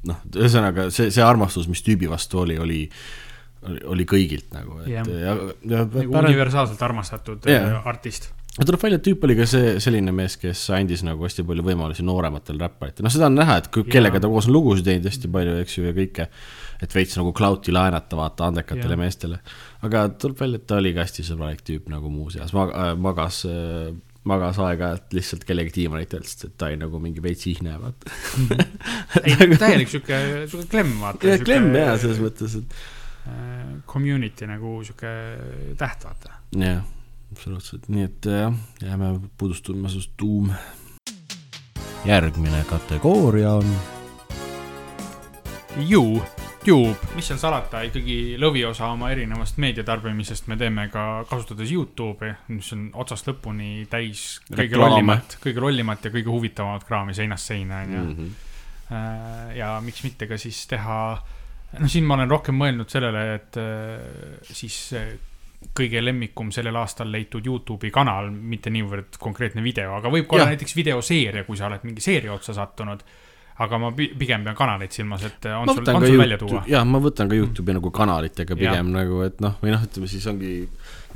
[0.07, 2.89] noh, ühesõnaga see, see armastus, mis tüübi vastu oli, oli
[3.65, 5.07] oli, kõigilt nagu, et yeah.
[5.07, 5.83] ja, ja.
[5.85, 6.33] nagu pärand...
[6.33, 7.79] universaalselt armastatud yeah.
[7.87, 8.29] artist.
[8.57, 11.65] ja tuleb välja, et tüüp oli ka see, selline mees, kes andis nagu hästi palju
[11.65, 15.31] võimalusi noorematele räpparitel, noh, seda on näha, et kellega ta koos on lugusid teinud hästi
[15.33, 16.27] palju, eks ju, ja kõike.
[16.85, 19.03] et veits nagu clout'i laenata, vaata, andekatele yeah.
[19.05, 19.39] meestele.
[19.87, 23.95] aga tuleb välja, et ta oli ka hästi sõbralik tüüp nagu muuseas, äh, magas äh,
[24.27, 28.11] magas aeg-ajalt lihtsalt kellegi diivanit öeldes, et ta oli nagu mingi veits ihne, vaata
[29.23, 30.19] ei, täielik sihuke,
[30.51, 31.29] sihuke klemm, vaata.
[31.31, 32.96] jah, klemm jaa, selles mõttes, et Äh,
[33.87, 35.11] community nagu sihuke
[35.77, 36.39] täht, vaata.
[36.55, 36.81] jah,
[37.31, 40.51] absoluutselt, nii et jah, jääme puudustama sinust tuum.
[42.05, 43.77] järgmine kategooria on.
[45.89, 52.71] Youtube, mis seal salata, ikkagi lõviosa oma erinevast meediatarbimisest me teeme ka kasutades Youtube'i, mis
[52.73, 58.03] on otsast lõpuni täis kõige rollimat, kõige rollimat ja kõige huvitavamat kraami seinast seina, onju.
[58.03, 58.35] Mhm.
[58.87, 61.36] Äh, ja miks mitte ka siis teha äh,
[61.75, 65.13] noh, siin ma olen rohkem mõelnud sellele, et äh, siis äh,
[65.77, 70.51] kõige lemmikum sellel aastal leitud Youtube'i kanal, mitte niivõrd konkreetne video, aga võib ka olla
[70.51, 73.03] näiteks videoseeria, kui sa oled mingi seeria otsa sattunud.
[73.57, 76.59] aga ma pigem pean kanaleid silmas, et äh, on ma sul, on sul välja tuua?
[76.69, 77.79] jah, ma võtan ka Youtube'i mm.
[77.79, 78.97] nagu kanalitega pigem ja.
[78.99, 80.51] nagu, et noh, või noh, ütleme siis ongi,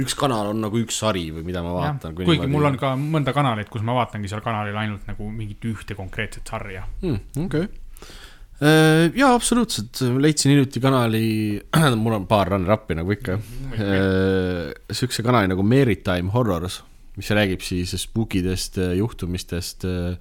[0.01, 2.15] üks kanal on nagu üks sari või mida ma vaatan.
[2.17, 2.51] kuigi niimoodi...
[2.55, 6.49] mul on ka mõnda kanalit, kus ma vaatangi seal kanalil ainult nagu mingit ühte konkreetset
[6.49, 7.45] sarja mm,.
[7.45, 7.69] okei okay
[8.62, 11.26] jaa, absoluutselt, leidsin hiljuti kanali,
[12.04, 13.39] mul on paar runner-up'i nagu ikka,
[13.74, 16.82] niisuguse kanali nagu Maritime Horrors,
[17.17, 20.13] mis räägib siis spookidest, juhtumistest äh,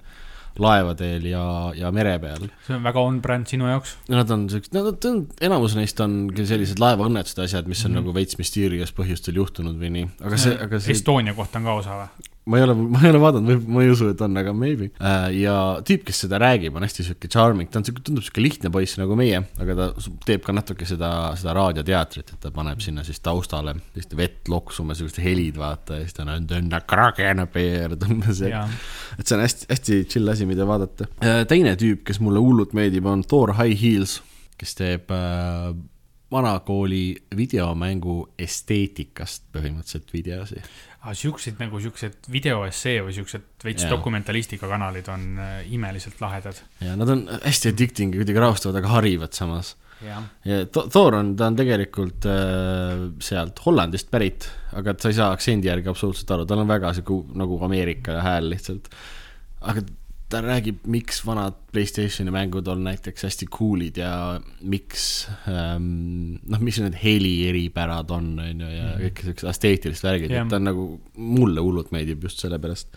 [0.59, 1.43] laevadel ja,
[1.75, 2.47] ja mere peal.
[2.65, 3.95] see on väga on-brand sinu jaoks?
[4.11, 8.01] Nad on siuksed, nad on, enamus neist on sellised laevaõnnetused, asjad, mis on mm -hmm.
[8.01, 10.97] nagu veits müsteerias põhjustel juhtunud või nii, aga see, aga see.
[10.97, 12.27] Estonia kohta on ka osa või?
[12.51, 15.27] Ma ei ole, ma ei ole vaadanud, ma ei usu, et on, aga maybe äh,.
[15.41, 15.55] ja
[15.87, 18.99] tüüp, kes seda räägib, on hästi sihuke charming, ta on sihuke, tundub sihuke lihtne poiss
[18.99, 19.87] nagu meie, aga ta
[20.27, 24.97] teeb ka natuke seda, seda raadioteatrit, et ta paneb sinna siis taustale sellist vett loksuma,
[24.97, 28.43] sellised helid, vaata, ja siis ta on tõnna kragena peerd umbes.
[28.43, 31.45] et see on hästi, hästi chill asi, mida vaadata äh,.
[31.49, 34.19] teine tüüp, kes mulle hullult meeldib, on Thor High Heels,
[34.59, 35.71] kes teeb äh,
[36.31, 40.61] vanakooli videomängu esteetikast põhimõtteliselt videosi
[41.01, 46.59] aga siuksed nagu siuksed videoessee või siuksed veits dokumentalistika kanalid on äh, imeliselt lahedad.
[46.81, 49.73] ja nad on hästi addicting ja kuidagi rahustavad, aga harivad samas.
[50.05, 55.31] ja, ja Thor on, ta on tegelikult äh, sealt Hollandist pärit, aga sa ei saa
[55.33, 58.93] aktsendi järgi absoluutselt aru, tal on väga sihuke nagu Ameerika hääl lihtsalt.
[59.61, 59.85] aga
[60.31, 64.11] ta räägib, miks vanad Playstationi mängud on näiteks hästi cool'id ja
[64.61, 65.05] miks
[65.49, 69.03] ähm,, noh, mis need heli eripärad on, on ju, ja mm -hmm.
[69.05, 72.87] kõik siuksed esteetilised värgid yeah., et ta on nagu, mulle hullult meeldib just sellepärast.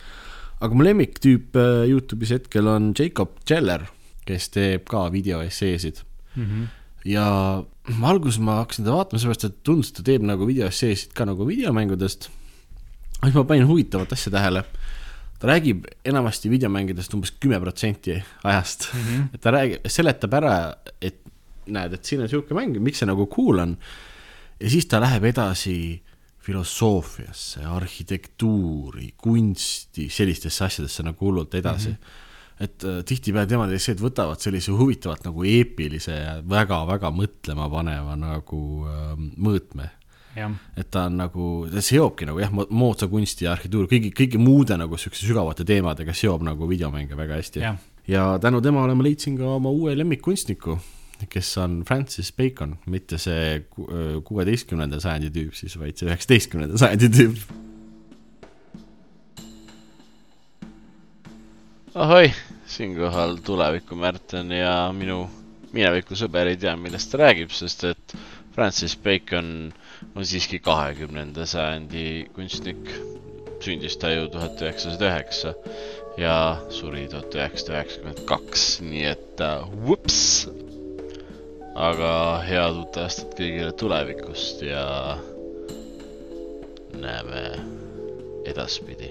[0.61, 3.87] aga mu lemmiktüüp äh, Youtube'is hetkel on Jacob Jeller,
[4.27, 6.03] kes teeb ka videoesseesid
[6.37, 6.45] mm.
[6.45, 6.67] -hmm.
[7.05, 7.65] ja
[8.03, 11.47] alguses ma hakkasin teda vaatama, seepärast et tundus, et ta teeb nagu videoesseesid ka nagu
[11.47, 12.31] videomängudest.
[13.25, 14.65] siis ma panin huvitavat asja tähele
[15.45, 18.17] ta räägib enamasti videomängudest umbes kümme protsenti
[18.49, 19.01] ajast mm.
[19.01, 19.25] -hmm.
[19.35, 20.55] et ta räägib, seletab ära,
[21.01, 21.21] et
[21.67, 23.77] näed, et siin on sihuke mäng, miks see nagu cool on.
[24.61, 26.03] ja siis ta läheb edasi
[26.45, 31.95] filosoofiasse, arhitektuuri, kunsti, sellistesse asjadesse nagu hullult edasi mm.
[31.95, 32.65] -hmm.
[32.65, 38.87] et äh, tihtipeale temad esseed võtavad sellise huvitavalt nagu eepilise ja väga-väga mõtlema paneva nagu
[38.89, 39.91] äh, mõõtme
[40.35, 44.79] et ta on nagu, ta seobki nagu jah, moodsa kunsti ja arhitektuuri, kõigi, kõigi muude
[44.81, 47.65] nagu siukse sügavate teemadega seob nagu videomänge väga hästi.
[48.09, 50.79] ja tänu temale ma leidsin ka oma uue lemmikkunstniku,
[51.31, 53.61] kes on Francis Bacon, mitte see
[54.25, 57.39] kuueteistkümnenda sajandi tüüp siis, vaid see üheksateistkümnenda sajandi tüüp.
[61.95, 62.33] ahoi,
[62.67, 65.29] siinkohal tuleviku Märten ja minu
[65.75, 68.15] minevikusõber ei tea, millest ta räägib, sest et
[68.55, 69.73] Francis Bacon
[70.17, 72.91] on siiski kahekümnenda sajandi kunstnik.
[73.65, 75.55] sündis ta ju tuhat üheksasada üheksa
[76.21, 76.35] ja
[76.71, 79.41] suri tuhat üheksasada üheksakümmend kaks, nii et
[79.87, 80.19] vups.
[81.75, 82.13] aga
[82.47, 84.85] head uut aastat kõigile tulevikust ja
[87.01, 87.47] näeme
[88.53, 89.11] edaspidi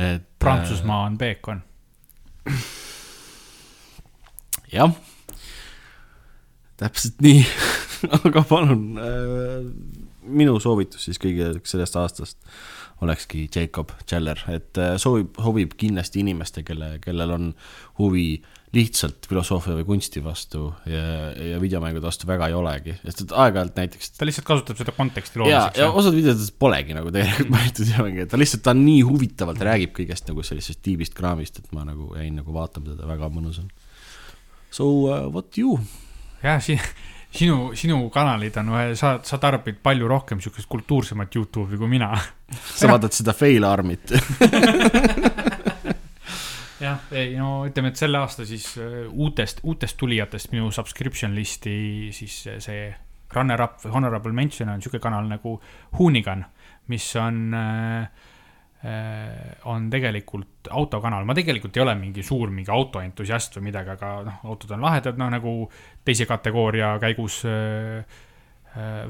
[0.00, 1.62] et Prantsusmaa on peekon.
[4.72, 4.92] jah,
[6.80, 7.44] täpselt nii.
[8.24, 9.66] Aga palun äh,,
[10.24, 12.38] minu soovitus siis kõigile sellest aastast
[13.04, 17.52] olekski Jacob Cheller, et äh, soovib, sobib kindlasti inimeste, kelle, kellel on
[17.98, 18.42] huvi
[18.74, 21.02] lihtsalt filosoofia või kunsti vastu ja,
[21.34, 24.12] ja videomängude vastu väga ei olegi, sest et aeg-ajalt näiteks.
[24.14, 25.80] ta lihtsalt kasutab seda konteksti loomiseks.
[25.80, 29.94] ja, ja osad videodes polegi nagu tegelikult mainitud videomänge, ta lihtsalt, ta nii huvitavalt räägib
[29.98, 33.72] kõigest nagu sellisest tiibist kraamist, et ma nagu jäin nagu vaatama teda, väga mõnus on.
[34.70, 35.80] So uh, what you?
[36.44, 36.78] jah, siin
[37.34, 42.14] sinu, sinu kanalid on, sa, sa tarbid palju rohkem sihukest kultuursemat Youtube'i kui mina.
[42.50, 44.14] sa vaatad seda fail arm'it
[46.80, 52.10] jah, ei no ütleme, et selle aasta siis äh, uutest, uutest tulijatest minu subscription list'i
[52.16, 52.88] siis äh, see
[53.34, 55.54] runner-up või honorable mention on sihuke kanal nagu
[55.98, 56.44] Hoonigan,
[56.90, 58.28] mis on äh,
[59.68, 64.38] on tegelikult autokanal, ma tegelikult ei ole mingi suur mingi autoentusiast või midagi, aga noh,
[64.48, 65.52] autod on lahedad, noh nagu
[66.00, 67.42] teise kategooria käigus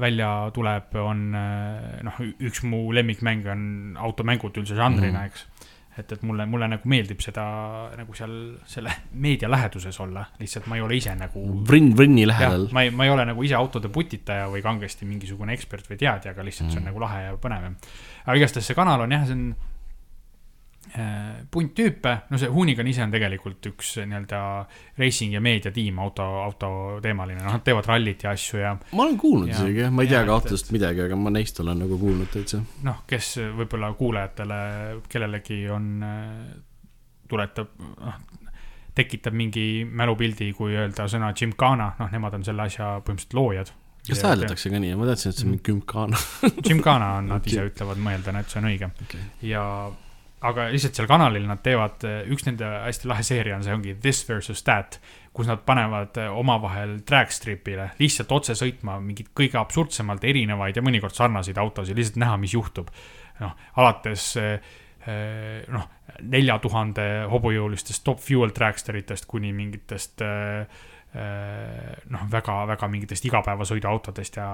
[0.01, 3.63] välja tuleb, on noh, üks mu lemmikmäng on
[4.09, 5.31] automängud üldse žanrina mm, -hmm.
[5.31, 5.50] eks
[6.01, 7.45] et, et mulle, mulle nagu meeldib seda
[7.97, 8.35] nagu seal
[8.69, 11.43] selle meedia läheduses olla, lihtsalt ma ei ole ise nagu.
[11.67, 12.67] Vrinn Vrinni lähedal.
[12.75, 16.35] ma ei, ma ei ole nagu ise autode putitaja või kangesti mingisugune ekspert või teadja,
[16.35, 16.73] aga lihtsalt mm.
[16.73, 16.91] see on mm.
[16.91, 17.69] nagu lahe ja põnev.
[18.25, 19.51] aga igastahes see kanal on jah, see on
[21.51, 24.41] punt tüüpe, no see Hoonigan ise on tegelikult üks nii-öelda
[24.99, 28.73] racing ja meediatiim auto, autoteemaline, noh, nad teevad rallit ja asju ja.
[28.91, 31.79] ma olen kuulnud isegi jah, ma ei tea ka autost midagi, aga ma neist olen
[31.85, 32.59] nagu kuulnud täitsa.
[32.87, 34.59] noh, kes võib-olla kuulajatele,
[35.11, 35.87] kellelegi on,
[37.31, 38.19] tuletab, noh,
[38.95, 43.71] tekitab mingi mälupildi, kui öelda sõna Gymkhana, noh, nemad on selle asja põhimõtteliselt loojad.
[44.01, 46.19] Kas ta hääldatakse ka nii, ma teadsin, et see on mingi Gymkhana
[46.65, 48.89] Gymkhana on, nad ise ütlevad, ma eeldan, et see on õige.
[49.05, 49.27] Okay..
[49.45, 49.63] ja,
[50.47, 54.23] aga lihtsalt seal kanalil nad teevad, üks nende hästi lahe seeria on, see ongi This
[54.27, 54.99] versus that,
[55.33, 61.61] kus nad panevad omavahel trackstrip'ile lihtsalt otse sõitma mingeid kõige absurdsemalt erinevaid ja mõnikord sarnaseid
[61.61, 62.89] autosid, lihtsalt näha, mis juhtub.
[63.41, 64.73] noh, alates eh,
[65.71, 65.87] noh,
[66.21, 70.65] nelja tuhande hobujõulistest top fuel trackster itest kuni mingitest Äh,
[71.11, 74.45] noh, väga-väga mingitest igapäevasõiduautodest ja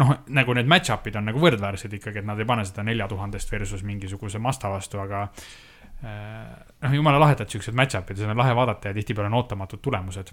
[0.00, 3.52] noh, nagu need match-up'id on nagu võrdväärsed ikkagi, et nad ei pane seda nelja tuhandest
[3.52, 6.48] versus mingisuguse Mazda vastu, aga äh,
[6.86, 10.32] noh, jumala lahedad siuksed match-up'id, seda on lahe vaadata ja tihtipeale on ootamatud tulemused.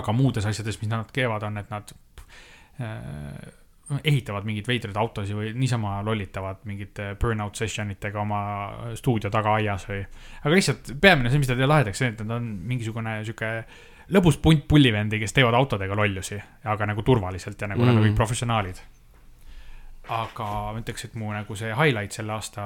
[0.00, 1.92] aga muudes asjades, mis nad teevad, on, et nad
[2.80, 3.52] äh,
[4.04, 8.40] ehitavad mingeid veidraid autosid või niisama lollitavad mingite burnout session itega oma
[8.96, 10.02] stuudio tagaaias või.
[10.42, 13.52] aga lihtsalt peamine see, mis ta teeb lahedaks, see, et nad on mingisugune sihuke
[14.14, 17.90] lõbus punt pullivendi, kes teevad autodega lollusi, aga nagu turvaliselt ja nagu mm.
[17.90, 18.80] nad on kõik professionaalid.
[20.08, 22.62] aga ma ütleks, et mu nagu see highlight selle aasta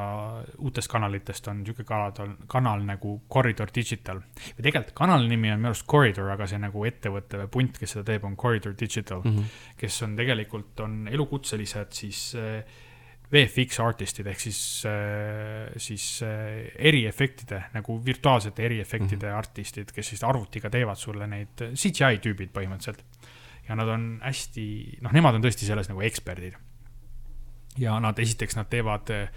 [0.62, 4.20] uutest kanalitest on sihuke kanal, kanal nagu Corridor Digital.
[4.52, 7.96] või tegelikult kanali nimi on minu arust Corridor, aga see nagu ettevõte või punt, kes
[7.96, 9.76] seda teeb, on Corridor Digital mm, -hmm.
[9.76, 12.62] kes on tegelikult, on elukutselised siis äh,
[13.32, 19.38] VFX artistid ehk siis, äh, siis äh, eriefektide nagu virtuaalsete eriefektide mm -hmm.
[19.38, 23.04] artistid, kes siis arvutiga teevad sulle neid CGI tüübid põhimõtteliselt.
[23.68, 26.54] ja nad on hästi, noh, nemad on tõesti selles nagu eksperdid.
[27.78, 29.28] ja nad, esiteks nad teevad äh,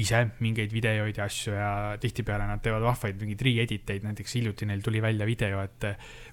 [0.00, 4.68] ise mingeid videoid ja asju ja tihtipeale nad teevad vahvaid mingeid re-edit eid, näiteks hiljuti
[4.68, 5.90] neil tuli välja video, et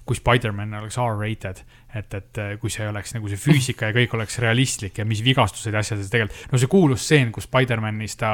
[0.08, 1.60] kui Spider-man oleks R-rated,
[1.98, 5.76] et, et kui see oleks nagu see füüsika ja kõik oleks realistlik ja mis vigastused
[5.76, 8.32] ja asjad, tegelikult, no see kuulus stseen, kus Spider-manis ta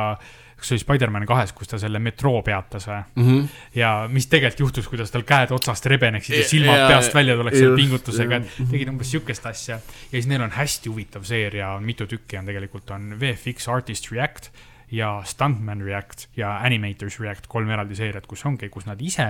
[0.54, 3.24] kas see oli Spider-man kahes, kus ta selle metroo peatas või mm?
[3.24, 3.48] -hmm.
[3.78, 7.58] ja mis tegelikult juhtus, kuidas tal käed otsast rebeneksid ja silmad ja, peast välja tuleks
[7.58, 9.80] selle pingutusega, et tegid umbes sihukest asja.
[9.80, 14.12] ja siis neil on hästi huvitav seeria, on mitu tükki on tegelikult on VFX Artist
[14.12, 14.52] React
[14.94, 19.26] ja Stuntman React ja Animators React, kolm eraldi seeriat, kus ongi, kus nad ise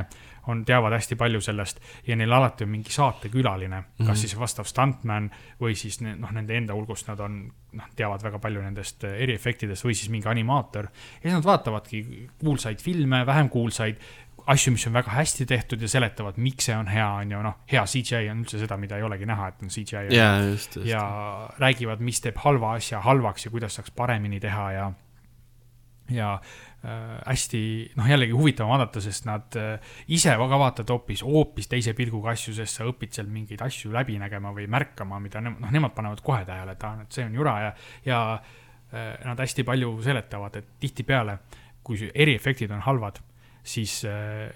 [0.53, 4.07] on, teavad hästi palju sellest ja neil alati on mingi saatekülaline mm, -hmm.
[4.07, 4.21] kas mhm.
[4.21, 7.41] siis vastav stuntman või siis noh, nende enda hulgust nad on,
[7.73, 10.85] noh, teavad väga palju nendest eh, eriefektidest või siis mingi animaator.
[10.85, 13.97] ja siis nad vaatavadki kuulsaid filme, vähem kuulsaid,
[14.47, 17.55] asju, mis on väga hästi tehtud ja seletavad, miks see on hea, on ju, noh,
[17.71, 20.13] hea CGI on üldse seda, mida ei olegi näha, et on CGI.
[20.17, 20.29] ja,
[20.85, 21.05] ja
[21.59, 24.93] räägivad, mis teeb halva asja halvaks ja kuidas saaks paremini teha ja
[26.13, 26.35] ja
[26.85, 27.61] äh, hästi
[27.97, 32.55] noh, jällegi huvitav vaadata, sest nad äh, ise ka vaatavad hoopis, hoopis teise pilguga asju,
[32.59, 36.21] sest sa õpid seal mingeid asju läbi nägema või märkama, mida ne, noh, nemad panevad
[36.25, 37.73] kohe tähele, et aa, et see on jura ja,
[38.05, 41.39] ja äh, nad hästi palju seletavad, et tihtipeale,
[41.85, 43.21] kui eriefektid on halvad,
[43.65, 44.53] siis äh,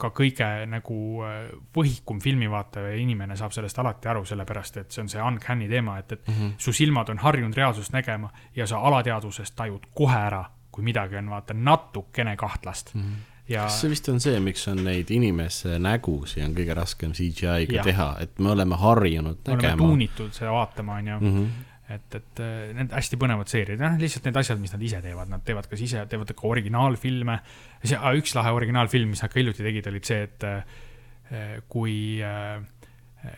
[0.00, 5.10] ka kõige nagu äh, võhikum filmivaataja inimene saab sellest alati aru, sellepärast et see on
[5.12, 6.52] see uncanny teema, et, et mm -hmm.
[6.58, 11.30] su silmad on harjunud reaalsust nägema ja sa alateadvusest tajud kohe ära kui midagi on
[11.32, 13.02] vaata natukene kahtlast mm.
[13.02, 13.30] -hmm.
[13.48, 13.66] Ja...
[13.66, 18.08] kas see vist on see, miks on neid inimese nägusid on kõige raskem CGI-ga teha,
[18.24, 19.74] et me oleme harjunud me nägema.
[19.74, 21.38] oleme tuunitud seda vaatama, on ju mm.
[21.38, 25.00] -hmm et, et äh, need hästi põnevad seeriad, noh, lihtsalt need asjad, mis nad ise
[25.04, 27.38] teevad, nad teevad kas ise, teevad ka originaalfilme.
[27.84, 32.56] see, üks lahe originaalfilm, mis nad ka hiljuti tegid, olid see, et äh, kui, äh,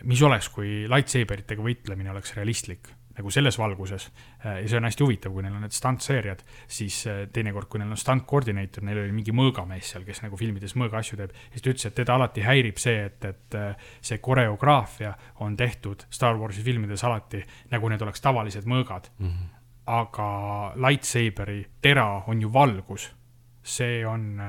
[0.07, 4.07] mis oleks, kui lightsaberitega võitlemine oleks realistlik nagu selles valguses.
[4.45, 7.81] Äh, ja see on hästi huvitav, kui neil on need stunt-seeriad, siis äh, teinekord, kui
[7.81, 11.35] neil on stunt koordineeter, neil oli mingi mõõgamees seal, kes nagu filmides mõõgaasju teeb.
[11.51, 15.13] siis ta ütles, et teda alati häirib see, et, et äh, see koreograafia
[15.45, 19.27] on tehtud Star Warsi filmides alati nagu need oleks tavalised mõõgad mm.
[19.27, 19.53] -hmm.
[19.85, 20.29] aga
[20.87, 23.13] lightsaberi tera on ju valgus.
[23.63, 24.39] see on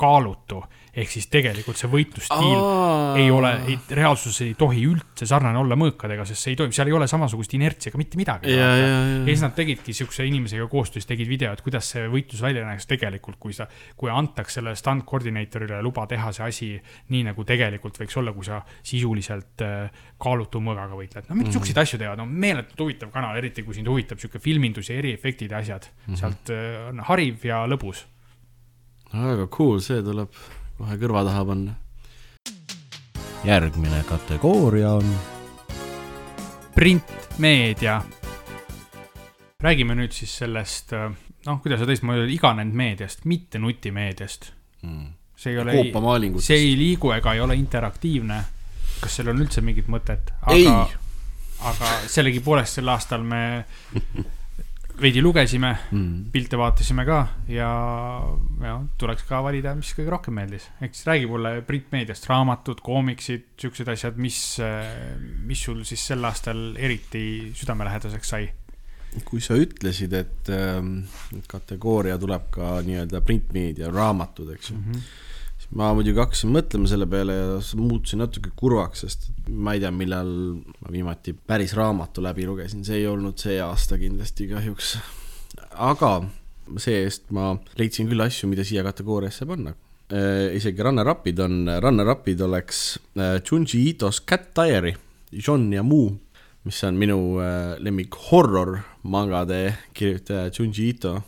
[0.00, 3.12] kaalutu ehk siis tegelikult see võitlusstiil Aa.
[3.20, 3.52] ei ole,
[3.94, 7.54] reaalsuses ei tohi üldse sarnane olla mõõkadega, sest see ei toimi, seal ei ole samasugust
[7.54, 8.50] inertsi ega mitte midagi.
[8.50, 9.20] ja, ja, ja.
[9.28, 13.38] siis nad tegidki siukse inimesega koostöös, tegid video, et kuidas see võitlus välja näeks tegelikult,
[13.42, 13.68] kui sa,
[14.00, 16.70] kui antaks sellele stand koordinaatorile luba teha see asi
[17.14, 21.28] nii, nagu tegelikult võiks olla, kui sa sisuliselt äh, kaalutu mõõgaga võitled.
[21.28, 21.58] no mingeid mm -hmm.
[21.60, 25.50] siukseid asju teevad, no meeletult huvitav kanal, eriti kui sind huvitab sihuke filmindus ja eriefektid
[25.50, 26.14] ja asjad mm.
[26.14, 26.18] -hmm.
[26.18, 28.08] sealt äh, on hariv ja lõbus.
[29.12, 30.30] Väga cool, see tuleb
[30.78, 31.74] kohe kõrva taha panna.
[33.44, 35.14] järgmine kategooria on
[36.74, 38.02] printmeedia.
[39.60, 40.92] räägime nüüd siis sellest,
[41.46, 45.06] noh, kuidas öelda teistmoodi, iganenud meediast, mitte nutimeediast mm..
[45.36, 48.44] see ei ole, see ei liigu ega ei ole interaktiivne.
[49.00, 50.32] kas sellel on üldse mingit mõtet?
[50.42, 50.88] aga,
[51.72, 53.64] aga sellegipoolest sel aastal me
[55.00, 57.18] veidi lugesime mm., pilte vaatasime ka
[57.50, 57.70] ja,
[58.64, 60.68] ja tuleks ka valida, mis kõige rohkem meeldis.
[60.80, 64.40] ehk siis räägi mulle printmeediast, raamatud, koomiksid, siuksed asjad, mis,
[65.46, 67.24] mis sul siis sel aastal eriti
[67.56, 68.50] südamelähedaseks sai?
[69.26, 70.76] kui sa ütlesid, et äh,
[71.50, 74.86] kategooria tuleb ka nii-öelda printmeedia, raamatud, eks ju mm.
[74.92, 75.28] -hmm
[75.78, 80.30] ma muidugi hakkasin mõtlema selle peale ja muutusin natuke kurvaks, sest ma ei tea, millal
[80.58, 84.96] ma viimati päris raamatu läbi lugesin, see ei olnud see aasta kindlasti kahjuks.
[85.90, 86.16] aga
[86.80, 89.74] see-eest ma leidsin küll asju, mida siia kategooriasse panna
[90.10, 90.50] äh,.
[90.58, 94.96] isegi runner-up'id on, runner-up'id oleks äh, Junji Ito's Cat Diary,
[95.30, 96.10] John ja muu,
[96.66, 99.62] mis on minu äh, lemmik horror mangade
[99.94, 101.20] kirjutaja Junji Ito.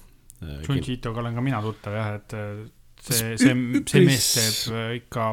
[0.67, 2.35] Junji Itoga olen ka mina tuttav jah, et
[3.03, 5.33] see, see, see mees teeb äh, ikka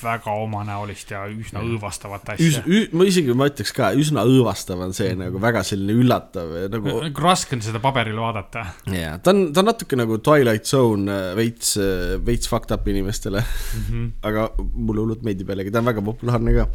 [0.00, 2.62] väga omanäolist ja üsna õõvastavat asja.
[2.96, 6.96] ma isegi, ma ütleks ka, üsna õõvastav on see nagu väga selline üllatav nagu.
[7.06, 8.66] nagu raske on seda paberil vaadata.
[8.92, 12.88] jaa, ta on, ta on natuke nagu Twilight Zone äh, veits, äh, veits fucked up
[12.88, 13.86] inimestele mm.
[13.88, 14.10] -hmm.
[14.30, 16.68] aga mulle hullult meeldib jällegi, ta on väga populaarne ka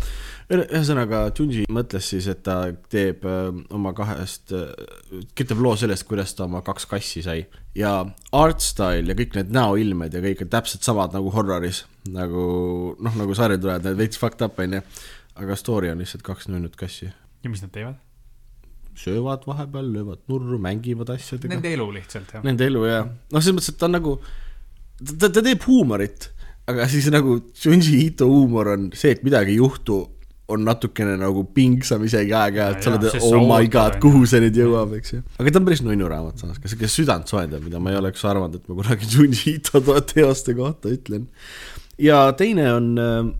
[0.53, 2.59] ühesõnaga, Junji mõtles siis, et ta
[2.91, 4.69] teeb äh, oma kahest, äh,
[5.33, 7.45] kirjutab loo sellest, kuidas ta oma kaks kassi sai
[7.77, 7.97] ja
[8.35, 12.45] art style ja kõik need näoilmed ja kõik on täpselt samad nagu horroris, nagu
[12.99, 14.83] noh, nagu sarjatulejad, need veits fucked up onju,
[15.41, 17.09] aga story on lihtsalt kaks nunnud kassi.
[17.09, 18.01] ja mis nad teevad?
[18.95, 21.51] söövad vahepeal, löövad nurru, mängivad asjadega.
[21.51, 22.43] Nende elu lihtsalt, jah?
[22.47, 23.09] Nende elu, jah.
[23.33, 24.13] noh, selles mõttes, et ta on nagu,
[25.01, 26.29] ta, ta teeb huumorit,
[26.71, 29.99] aga siis nagu Junji Ito huumor on see, et midagi ei juhtu
[30.47, 34.93] on natukene nagu pingsam isegi aeg-ajalt, sa oled, oh my god, kuhu see nüüd jõuab,
[34.99, 35.21] eks ju.
[35.41, 38.25] aga ta on päris nunnu raamat samas, kes, kes südant soojendab, mida ma ei oleks
[38.29, 41.25] arvanud, et ma kunagi Junji Ito teoste kohta ütlen.
[42.01, 43.31] ja teine on äh,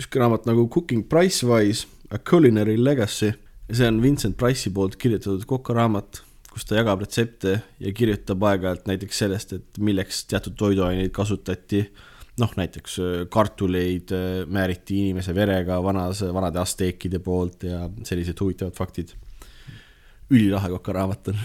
[0.00, 3.32] sihuke raamat nagu Cooking Pricewise, A Culinary Legacy.
[3.72, 6.20] see on Vincent Price'i poolt kirjutatud kokaraamat,
[6.50, 11.82] kus ta jagab retsepte ja kirjutab aeg-ajalt näiteks sellest, et milleks teatud toiduaineid kasutati
[12.40, 18.76] noh, näiteks äh, kartuleid äh, määriti inimese verega vanas, vanade asteekide poolt ja sellised huvitavad
[18.76, 19.14] faktid.
[20.30, 21.36] ülilahe kokaraamat on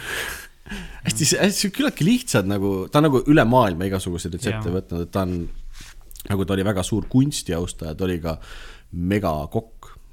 [1.05, 5.25] hästi, hästi küllaltki lihtsad nagu, ta on nagu üle maailma igasuguseid retsepte võtnud, et ta
[5.27, 5.35] on,
[6.29, 8.37] nagu ta oli väga suur kunstiaustaja, ta oli ka
[8.91, 9.70] megakokk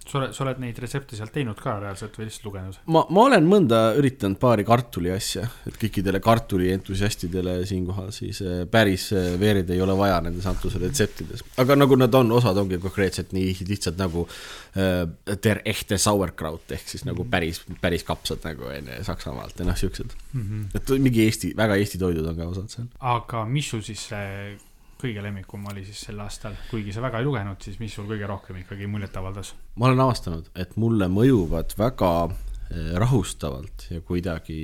[0.08, 2.78] sa oled, sa oled neid retsepte sealt teinud ka reaalselt või lihtsalt lugenud?
[2.94, 8.62] ma, ma olen mõnda üritanud paari kartuli asja, et kõikidele kartuli entusiastidele siinkohal siis eh,
[8.70, 11.44] päris eh, veerid ei ole vaja nendes antud retseptides.
[11.60, 15.04] aga nagu nad on, osad ongi konkreetselt nii lihtsalt nagu äh,
[15.44, 17.32] der echte sauerkraut ehk siis nagu mhm.
[17.32, 20.40] päris, päris kapsad nagu onju Saksamaalt ja noh, siuksed mm.
[20.42, 20.64] -hmm.
[20.76, 22.88] et mingi Eesti, väga Eesti toidud on ka osad seal.
[23.00, 24.56] aga mis sul siis see
[24.98, 28.26] kõige lemmikum oli siis sel aastal, kuigi sa väga ei lugenud, siis mis sul kõige
[28.28, 29.54] rohkem ikkagi muljet avaldas?
[29.78, 34.60] ma olen avastanud, et mulle mõjuvad väga eh, rahustavalt ja kuidagi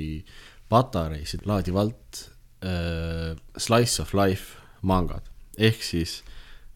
[0.69, 2.25] patareisid laadivalt
[2.65, 6.21] äh, slice of life mangad, ehk siis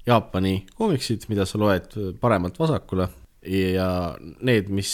[0.08, 1.92] Jaapani koomiksid, mida sa loed
[2.22, 3.10] paremalt vasakule
[3.46, 3.90] ja
[4.42, 4.92] need, mis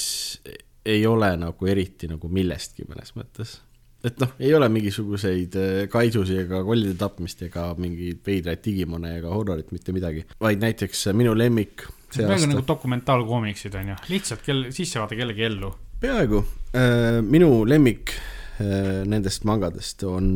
[0.86, 3.60] ei ole nagu eriti nagu millestki mõnes mõttes
[4.06, 9.32] et noh, ei ole mingisuguseid äh, kaisusi ega kollide tapmist ega mingeid veidraid digimone ega
[9.34, 14.70] horrorit, mitte midagi, vaid näiteks äh, minu lemmik peaaegu nagu dokumentaalkoomiksid on ju, lihtsalt kell,
[14.76, 15.74] sissevaade kellegi ellu.
[16.04, 16.44] peaaegu,
[16.78, 18.16] äh, minu lemmik
[18.56, 20.28] nendest mangadest on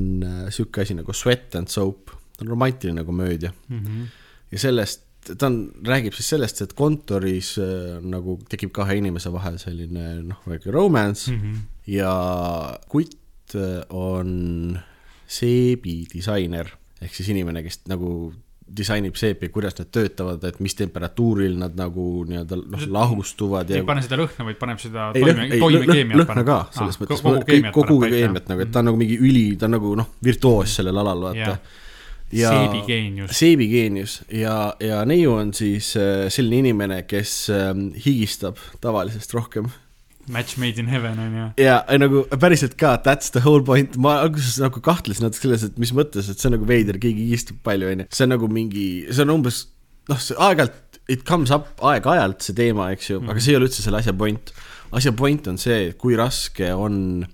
[0.52, 3.78] sihuke asi nagu Sweat and Soap, ta on romantiline komöödia mm.
[3.80, 4.10] -hmm.
[4.52, 5.06] ja sellest,
[5.38, 7.54] ta on, räägib siis sellest, et kontoris
[8.04, 11.64] nagu tekib kahe inimese vahel selline noh, väike romance mm -hmm.
[11.96, 12.12] ja
[12.92, 13.19] kutt
[13.56, 14.78] Äh, on
[15.30, 18.32] seebi disainer ehk siis inimene, kes nagu
[18.70, 23.72] disainib seepi, kuidas need töötavad, et mis temperatuuril nad nagu nii-öelda noh, lahustuvad.
[23.74, 26.22] ei pane seda lõhna, vaid paneb seda toime, toimekeemiat.
[26.22, 27.24] lõhna ka, selles ah, mõttes.
[27.26, 30.12] kogu keemiat, kogu keemiat nagu, et ta on nagu mingi üli, ta on nagu noh,
[30.26, 31.60] virtuoos sellel alal, vaata.
[32.30, 33.32] Ja, seebigeenius.
[33.34, 37.72] seebigeenius ja, ja neiu on siis äh, selline inimene, kes äh,
[38.06, 39.72] higistab tavalisest rohkem
[40.30, 41.46] Match made in heaven on ju.
[41.66, 45.80] ja nagu päriselt ka, that's the whole point, ma alguses nagu kahtlesin natuke selles, et
[45.82, 48.10] mis mõttes, et see on nagu veider, keegi istub palju, onju.
[48.14, 49.64] see on nagu mingi, see on umbes,
[50.12, 53.34] noh, see aeg-ajalt, it comes up aeg-ajalt see teema, eks ju mm, -hmm.
[53.34, 54.54] aga see ei ole üldse selle asja point.
[54.92, 57.26] asja point on see, kui raske on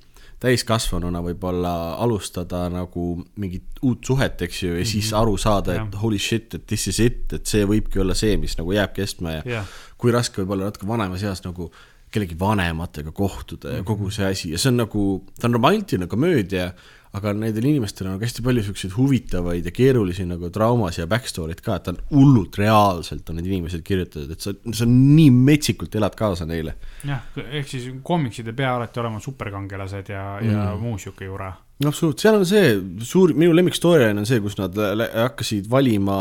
[0.45, 1.73] täiskasvanuna võib-olla
[2.03, 3.07] alustada nagu
[3.39, 4.91] mingit uut suhet, eks ju, ja mm -hmm.
[4.91, 6.01] siis aru saada, et yeah.
[6.01, 9.39] holy shit, et this is it, et see võibki olla see, mis nagu jääb kestma
[9.39, 9.65] ja yeah.
[9.97, 11.71] kui raske võib olla natuke vanemas eas nagu
[12.15, 14.51] kellegi vanematega kohtuda ja kogu see asi.
[14.53, 15.07] Ja see on nagu,
[15.39, 16.69] ta on romantiline komöödia,
[17.15, 21.77] aga nendel inimestel on hästi palju siukseid huvitavaid ja keerulisi nagu traumasid ja backstory'd ka,
[21.77, 26.17] et ta on hullult reaalselt on need inimesed kirjutatud, et sa, sa nii metsikult elad
[26.19, 26.75] kaasa neile.
[27.07, 31.53] jah, ehk siis koomiksid ei pea alati olema superkangelased ja mm., ja muu sihuke jura.
[31.83, 32.75] Absoluutselt, seal on see
[33.07, 36.17] suur, minu lemmik storyline on see, kus nad hakkasid valima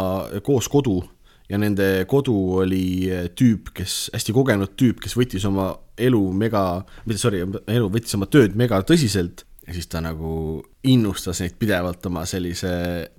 [0.47, 1.01] koos kodu
[1.51, 7.21] ja nende kodu oli tüüp, kes, hästi kogenud tüüp, kes võttis oma elu mega, mitte
[7.21, 12.25] sorry, elu võttis oma tööd mega tõsiselt ja siis ta nagu innustas neid pidevalt oma
[12.29, 12.71] sellise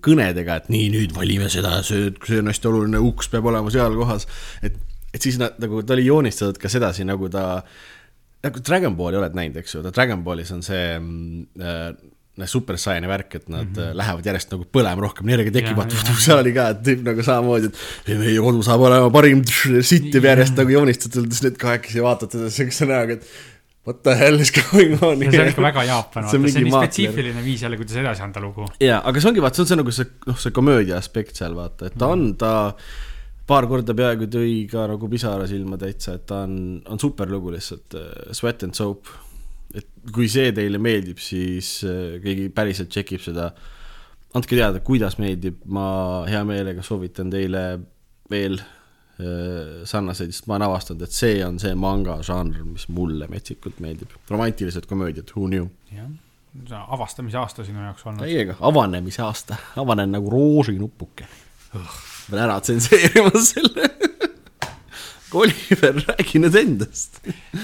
[0.05, 3.97] kõnedega, et nii, nüüd valime seda, see, see on hästi oluline, uks peab olema seal
[3.97, 4.27] kohas.
[4.65, 4.77] et,
[5.13, 7.63] et siis nad nagu, ta oli joonistatud ka sedasi, nagu ta,
[8.45, 11.47] nagu Dragon Balli oled näinud, eks ju, ta Dragon Ballis on see mm,
[12.39, 13.97] äh, Super Saiyani värk, et nad mm -hmm.
[14.01, 17.71] lähevad järjest nagu põlema rohkem energiat tekib, vaata seal oli ka, et tüüp nagu samamoodi,
[18.07, 19.43] et meie kodu saab olema parim,
[19.91, 23.27] sittib järjest nagu joonistatud, need kahekesi vaatavad teda siukse näoga, et
[23.85, 25.31] what the hell is going on here.
[25.31, 28.41] see on ikka väga Jaapan, vaata, see on nii spetsiifiline viis jälle, kuidas edasi anda
[28.41, 28.67] lugu.
[28.81, 31.57] jaa, aga see ongi, vaata, see on see nagu see, noh, see komöödia aspekt seal,
[31.57, 32.53] vaata, et ta on, ta
[33.49, 37.53] paar korda peaaegu tõi ka nagu pisara silma täitsa, et ta on, on super lugu
[37.53, 39.11] lihtsalt, äh, Sweat and Soap.
[39.75, 43.51] Et kui see teile meeldib, siis äh, keegi päriselt tšekib seda.
[44.35, 47.67] andke teada, kuidas meeldib, ma hea meelega soovitan teile
[48.31, 48.59] veel
[49.15, 53.77] Äh, sarnaseid, sest ma olen avastanud, et see on see manga žanr, mis mulle metsikult
[53.79, 54.11] meeldib.
[54.27, 55.69] romantilised komöödiad, who knew?
[55.87, 56.09] jah,
[56.67, 58.25] see on avastamise aasta sinu jaoks olnud.
[58.25, 61.29] täiega, avanemise aasta, avanen nagu roosinupuke.
[61.71, 63.87] pean ära tsenseerima selle
[65.35, 67.19] Oliver, räägi nüüd endast.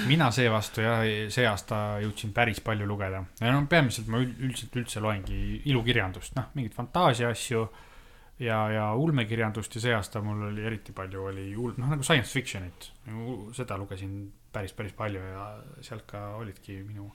[0.09, 3.23] Mina seevastu jah, see aasta jõudsin päris palju lugeda.
[3.39, 7.63] Ja no peamiselt ma üldiselt üldse loengi ilukirjandust, noh, mingeid fantaasia asju
[8.41, 12.33] ja, ja ulmekirjandust ja see aasta mul oli eriti palju, oli ul-, noh nagu science
[12.35, 14.15] fiction'it, nagu seda lugesin
[14.53, 15.45] päris, päris palju ja
[15.85, 17.07] sealt ka olidki minu,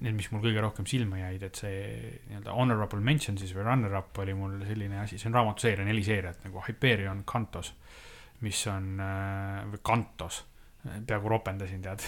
[0.00, 1.82] need, mis mul kõige rohkem silma jäid, et see
[2.30, 6.46] nii-öelda honorable mention siis või runner-up oli mul selline asi, see on raamatuseeria, neli seeriat
[6.46, 7.74] nagu Hyperion Cantos,
[8.40, 10.42] mis on, äh, või Cantos
[10.84, 12.02] peaaegu ropendasin, tead.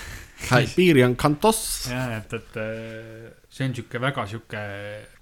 [0.50, 1.60] Hyperion Cantos.
[1.90, 4.62] jah, et, et äh, see on sihuke väga sihuke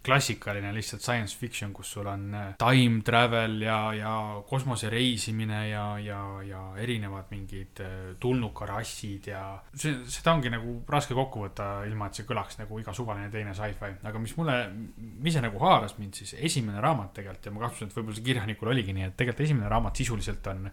[0.05, 4.15] klassikaline lihtsalt science fiction, kus sul on äh, time travel ja, ja
[4.49, 11.17] kosmose reisimine ja, ja, ja erinevad mingid äh, tulnukarassid ja see, seda ongi nagu raske
[11.17, 13.93] kokku võtta, ilma et see kõlaks nagu iga suvaline teine sci-fi.
[14.11, 14.59] aga mis mulle,
[14.99, 18.29] mis see nagu haaras mind, siis esimene raamat tegelikult ja ma kahtlustan, et võib-olla see
[18.33, 20.67] kirjanikul oligi nii, et tegelikult esimene raamat sisuliselt on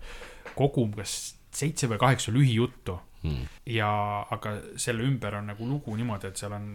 [0.58, 1.20] kogum kas
[1.52, 3.48] seitse või kaheksa lühijuttu hmm..
[3.70, 3.94] ja,
[4.34, 6.68] aga selle ümber on nagu lugu niimoodi, et seal on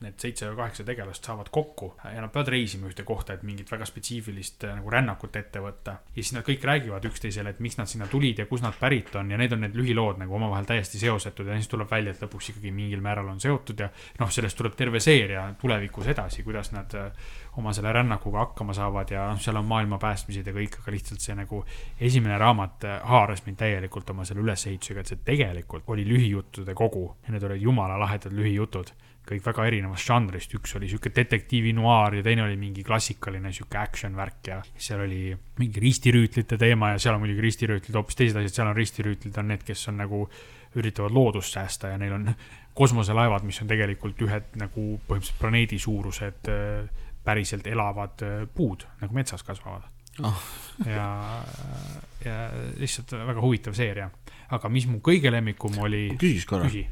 [0.00, 3.68] need seitse või kaheksa tegelast saavad kokku ja nad peavad reisima ühte kohta, et mingit
[3.70, 5.96] väga spetsiifilist äh, nagu rännakut ette võtta.
[6.08, 9.14] ja siis nad kõik räägivad üksteisele, et miks nad sinna tulid ja kust nad pärit
[9.20, 12.24] on ja need on need lühilood nagu omavahel täiesti seosetud ja siis tuleb välja, et
[12.24, 13.90] lõpuks ikkagi mingil määral on seotud ja
[14.20, 17.28] noh, sellest tuleb terve seeria tulevikus edasi, kuidas nad äh,
[17.60, 21.20] oma selle rännakuga hakkama saavad ja noh, seal on maailma päästmised ja kõik, aga lihtsalt
[21.20, 21.62] see nagu
[22.00, 27.10] esimene raamat äh, haaras mind täielikult oma selle ülesehitusega, et see tegelikult oli lühijuttude kogu
[27.26, 28.94] ja need olid jumala lahedad lühijutud
[29.28, 33.78] kõik väga erinevast žanrist, üks oli sihuke detektiivi noaar ja teine oli mingi klassikaline sihuke
[33.78, 38.40] action värk ja seal oli mingi ristirüütlite teema ja seal on muidugi ristirüütlid hoopis teised
[38.40, 40.24] asjad, seal on ristirüütlid on need, kes on nagu,
[40.80, 42.32] üritavad loodust säästa ja neil on
[42.80, 49.14] kosmoselaevad, mis on tegelikult ühed nagu põhimõtteliselt planeedi suurused äh, päriselt elavad äh, puud, nagu
[49.14, 49.86] metsas kasvavad
[50.26, 50.42] oh.
[50.86, 51.06] ja,
[52.24, 52.40] ja
[52.80, 54.10] lihtsalt väga huvitav seeria.
[54.50, 56.08] aga mis mu kõige lemmikum oli.
[56.18, 56.88] küsiks korra küsi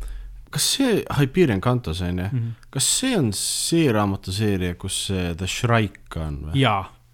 [0.51, 2.53] kas see Hyperion Cantos on ju mm, -hmm.
[2.71, 6.61] kas see on see raamatuseeria, kus see The Shrike on või?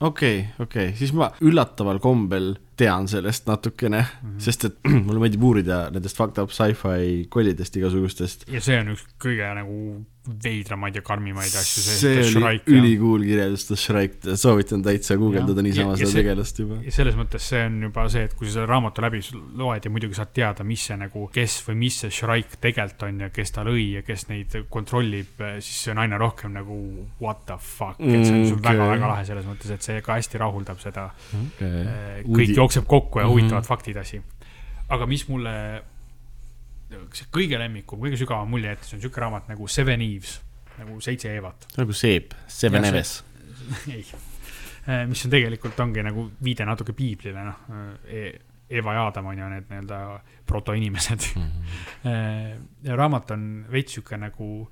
[0.00, 4.40] okei okay,, okei okay., siis ma üllataval kombel tean sellest natukene mm, -hmm.
[4.46, 8.48] sest et mulle meeldib uurida nendest fucked up sci-fi kollidest igasugustest.
[8.48, 9.78] ja see on üks kõige nagu
[10.24, 11.82] veidramaid ja karmimaid asju.
[11.84, 16.78] see oli ülikool kirjeldus, The Shrike, soovitan täitsa guugeldada niisama seda tegelast juba.
[16.88, 19.20] selles mõttes see on juba see, et kui sa selle raamatu läbi
[19.60, 23.20] loed ja muidugi saad teada, mis see nagu, kes või mis see Shrike tegelikult on
[23.26, 26.78] ja kes ta lõi ja kes neid kontrollib, siis see on aina rohkem nagu
[27.20, 29.12] what the fuck, et see on mm, väga-väga okay.
[29.12, 31.10] lahe selles mõttes, et see ka hästi rahuldab seda
[31.42, 31.84] okay..
[31.84, 32.58] Eh, kõik Udi...
[32.64, 33.68] jookseb kokku ja huvitavad mm -hmm.
[33.68, 34.22] faktid asi.
[34.88, 35.82] aga mis mulle
[37.14, 40.38] see kõige lemmikum, kõige sügavam mulje jättis on sihuke raamat nagu Seven Eves,
[40.78, 41.68] nagu seitse Evat.
[41.78, 43.24] nagu Seep, Seven Eves.
[43.94, 44.04] ei,
[44.88, 48.32] äh, mis on tegelikult ongi nagu viide natuke piiblile, noh e.
[48.74, 49.96] Eva ja Adam on ju need nii-öelda
[50.46, 51.50] protoinimesed mm.
[52.04, 52.94] -hmm.
[52.96, 54.70] raamat on veits sihuke nagu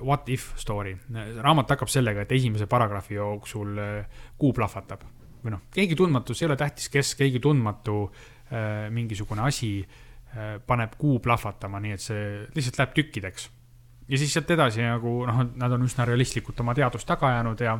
[0.00, 0.96] what if story.
[1.42, 3.78] raamat hakkab sellega, et esimese paragrahvi jooksul
[4.38, 5.02] kuu plahvatab
[5.44, 8.00] või noh, keegi tundmatu, see ei ole tähtis, kes, keegi tundmatu
[8.94, 9.70] mingisugune asi
[10.66, 12.22] paneb kuu plahvatama, nii et see
[12.56, 13.48] lihtsalt läheb tükkideks.
[14.08, 17.74] ja siis sealt edasi nagu noh, nad on üsna realistlikult oma teadust taga ajanud ja,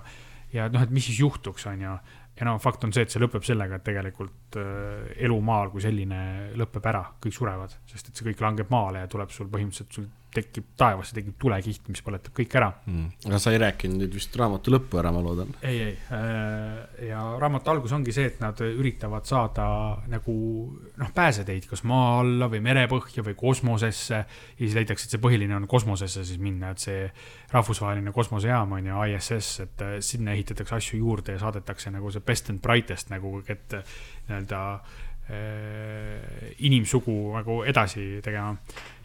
[0.53, 1.95] ja noh, et mis siis juhtuks, on ju
[2.39, 5.83] ja no fakt on see, et see lõpeb sellega, et tegelikult äh, elu maal kui
[5.83, 6.21] selline
[6.59, 10.07] lõpeb ära, kõik surevad, sest et see kõik langeb maale ja tuleb sul põhimõtteliselt, sul
[10.35, 13.29] tekib taevasse tekib tulekiht, mis põletab kõik ära mm..
[13.29, 15.55] aga sa ei rääkinud nüüd vist raamatu lõppu ära, ma loodan.
[15.63, 19.69] ei, ei äh, ja raamatu algus ongi see, et nad üritavad saada
[20.11, 20.37] nagu
[21.01, 24.21] noh, pääseteid kas maa alla või merepõhja või kosmosesse.
[24.21, 27.09] ja siis leitakse, et see põhiline on kosmosesse siis minna, et see
[27.55, 32.25] rahvusvaheline kosmosejaam on ju ISS, et äh, sinna ehitatakse asju juurde ja saadetakse nagu see
[32.25, 33.79] best and brightest nagu, et
[34.29, 35.08] nii-öelda Äh,
[36.65, 38.57] inimsugu nagu edasi tegema.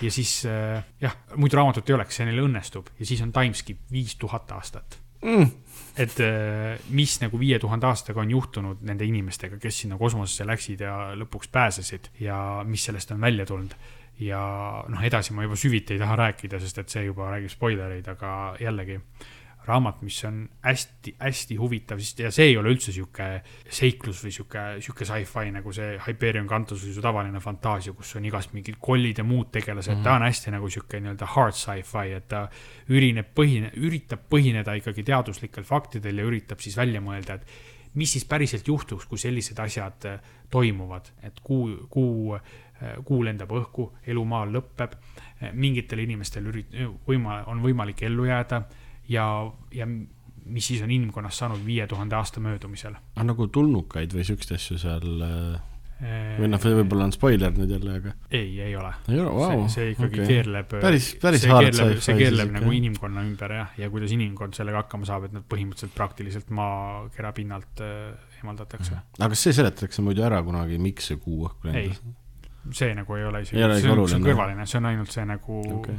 [0.01, 2.89] ja siis äh, jah, muidu raamatut ei oleks, see neil õnnestub.
[2.99, 4.99] Ja siis on timeskip viis tuhat aastat.
[5.23, 5.51] Mm..
[5.95, 10.83] et äh, mis nagu viie tuhande aastaga on juhtunud nende inimestega, kes sinna kosmosesse läksid
[10.83, 13.75] ja lõpuks pääsesid ja mis sellest on välja tulnud.
[14.19, 14.41] Ja
[14.91, 18.33] noh, edasi ma juba süviti ei taha rääkida, sest et see juba räägib spoilereid, aga
[18.61, 19.31] jällegi äh,
[19.67, 23.27] raamat, mis on hästi-hästi huvitav, sest ja see ei ole üldse sihuke
[23.71, 28.27] seiklus või sihuke, sihuke sci-fi nagu see Hyperion Cantus või su tavaline fantaasia, kus on
[28.27, 30.09] igast mingid kollid ja muud tegelased mm, -hmm.
[30.09, 32.47] ta on hästi nagu sihuke nii-öelda hard sci-fi, et ta
[32.91, 38.25] ürineb põhine, üritab põhineda ikkagi teaduslikel faktidel ja üritab siis välja mõelda, et mis siis
[38.25, 44.25] päriselt juhtuks, kui sellised asjad äh, toimuvad, et kuu, kuu, äh, kuu lendab õhku, elu
[44.25, 44.97] maal lõpeb,
[45.53, 46.73] mingitel inimestel ürit-,
[47.07, 48.63] võima-, on võimalik ellu jääda
[49.09, 49.27] ja,
[49.73, 49.87] ja
[50.45, 52.95] mis siis on inimkonnast saanud viie tuhande aasta möödumisel.
[53.15, 55.61] aga nagu tulnukaid või siukseid asju seal äh,
[56.39, 58.13] või noh, võib-olla on spoiler nüüd jälle, aga.
[58.31, 58.91] ei, ei ole.
[59.13, 59.67] ole, vau.
[59.71, 60.31] see ikkagi okay.
[60.31, 60.73] keerleb.
[60.83, 62.01] päris, päris hard sci-fi.
[62.07, 62.79] see keerleb nagu okay.
[62.81, 67.85] inimkonna ümber jah, ja kuidas inimkond sellega hakkama saab, et nad põhimõtteliselt praktiliselt maakera pinnalt
[67.85, 68.99] äh, eemaldatakse.
[69.19, 72.03] aga kas see seletatakse muidu ära kunagi, miks see kuu õhku lendas?
[72.71, 75.63] see nagu ei ole isegi, see on, see on kõrvaline, see on ainult see nagu
[75.79, 75.97] okay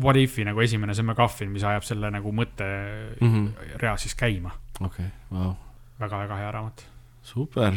[0.00, 3.96] What If'i nagu esimene McGuffin, mis ajab selle nagu mõtterea mm -hmm.
[4.00, 4.50] siis käima.
[4.80, 5.54] okei okay,, vau.
[6.00, 6.86] väga-väga hea raamat.
[7.22, 7.74] super.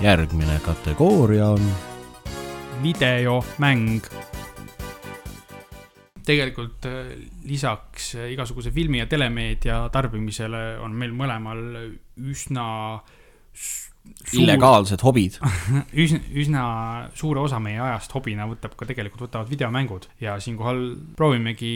[0.00, 1.74] järgmine kategooria on.
[2.82, 4.02] videomäng.
[6.24, 13.00] tegelikult äh, lisaks äh, igasuguse filmi ja telemeedia tarbimisele on meil mõlemal üsna
[14.24, 14.42] suur...
[14.42, 15.38] illegaalsed hobid
[16.04, 16.62] üsna, üsna
[17.18, 20.82] suure osa meie ajast hobina võtab ka tegelikult, võtavad videomängud ja siinkohal
[21.16, 21.74] proovimegi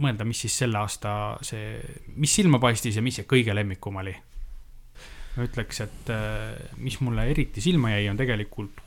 [0.00, 1.12] mõelda, mis siis selle aasta
[1.44, 1.78] see,
[2.20, 4.14] mis silma paistis ja mis see kõige lemmikum oli.
[5.36, 8.80] ma ütleks, et äh, mis mulle eriti silma jäi, on tegelikult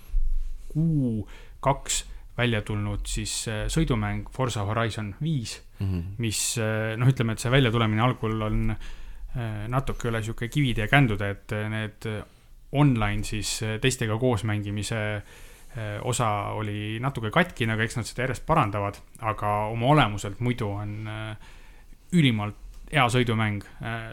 [0.73, 1.21] kuu
[1.63, 2.03] kaks
[2.37, 6.03] välja tulnud siis äh, sõidumäng Forsa Horizon viis mm, -hmm.
[6.17, 8.75] mis äh, noh, ütleme, et see väljatulemine algul on
[9.33, 12.05] natuke üle sihuke kivide ja kändude, et need
[12.73, 18.27] online siis äh, teistega koos mängimise äh, osa oli natuke katkine, aga eks nad seda
[18.27, 21.53] järjest parandavad, aga oma olemuselt muidu on äh,
[22.13, 22.59] ülimalt
[22.93, 23.63] hea sõidumäng.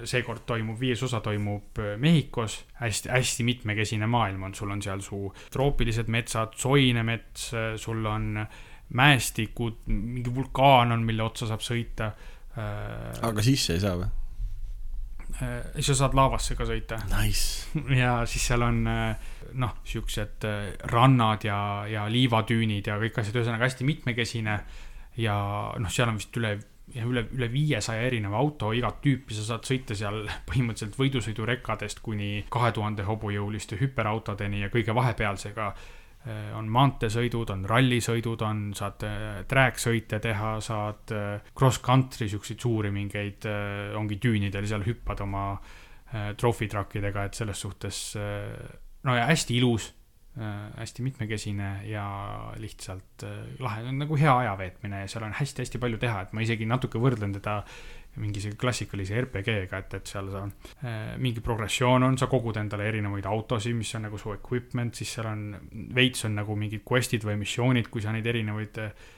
[0.08, 5.18] seekord toimub, viies osa toimub Mehhikos hästi, hästi mitmekesine maailm on, sul on seal su
[5.52, 8.38] troopilised metsad, soine mets, sul on
[8.96, 12.08] mäestikud, mingi vulkaan on, mille otsa saab sõita.
[12.56, 14.08] aga sisse ei saa või?
[15.38, 17.00] Siis sa saad laavasse ka sõita.
[17.12, 17.68] Nice..
[18.02, 21.60] ja siis seal on äh, noh, siuksed äh, rannad ja,
[21.90, 24.58] ja liivatüünid ja kõik asjad, ühesõnaga hästi mitmekesine.
[25.20, 25.36] ja
[25.78, 26.56] noh, seal on vist üle,
[26.96, 32.72] üle, üle viiesaja erineva auto, igat tüüpi sa saad sõita seal põhimõtteliselt võidusõidurekkadest kuni kahe
[32.72, 40.20] tuhande hobujõuliste hüperautodeni ja kõige vahepealsega Äh, on maanteesõidud, on rallisõidud, on, saad äh, track-sõite
[40.20, 43.48] teha, saad äh, cross-country siukseid suuri mingeid,
[43.96, 45.44] ongi düünidel seal hüppad oma
[46.10, 47.98] trofitrakkidega, et selles suhtes
[49.06, 49.84] no ja hästi ilus,
[50.34, 52.06] hästi mitmekesine ja
[52.58, 53.22] lihtsalt
[53.62, 56.98] lahe, nagu hea aja veetmine ja seal on hästi-hästi palju teha, et ma isegi natuke
[56.98, 57.60] võrdlen teda
[58.20, 62.88] mingi sihuke klassikalise RPG-ga, et, et seal sa äh,, mingi progressioon on, sa kogud endale
[62.90, 65.46] erinevaid autosid, mis on nagu su equipment, siis seal on,
[65.96, 69.08] veits on nagu mingid quest'id või missioonid, kui sa neid erinevaid äh,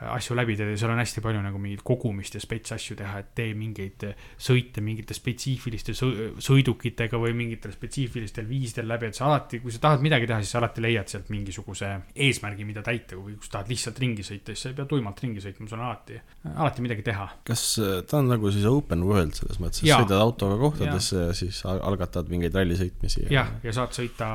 [0.00, 3.20] asju läbi teed ja seal on hästi palju nagu mingit kogumist ja spets asju teha,
[3.22, 4.04] et tee mingeid
[4.40, 10.02] sõite mingite spetsiifiliste sõidukitega või mingitel spetsiifilistel viisidel läbi, et sa alati, kui sa tahad
[10.04, 11.92] midagi teha, siis sa alati leiad sealt mingisuguse
[12.26, 15.22] eesmärgi, mida täita, või kui sa tahad lihtsalt ringi sõita, siis sa ei pea tuimalt
[15.22, 16.18] ringi sõitma, sul on alati,
[16.52, 17.28] alati midagi teha.
[17.46, 21.28] kas äh, ta on nagu siis open world selles mõttes, et sõidad autoga kohtadesse ja.
[21.30, 23.28] ja siis algatad mingeid rallisõitmisi?
[23.32, 24.30] jah, ja saad sõita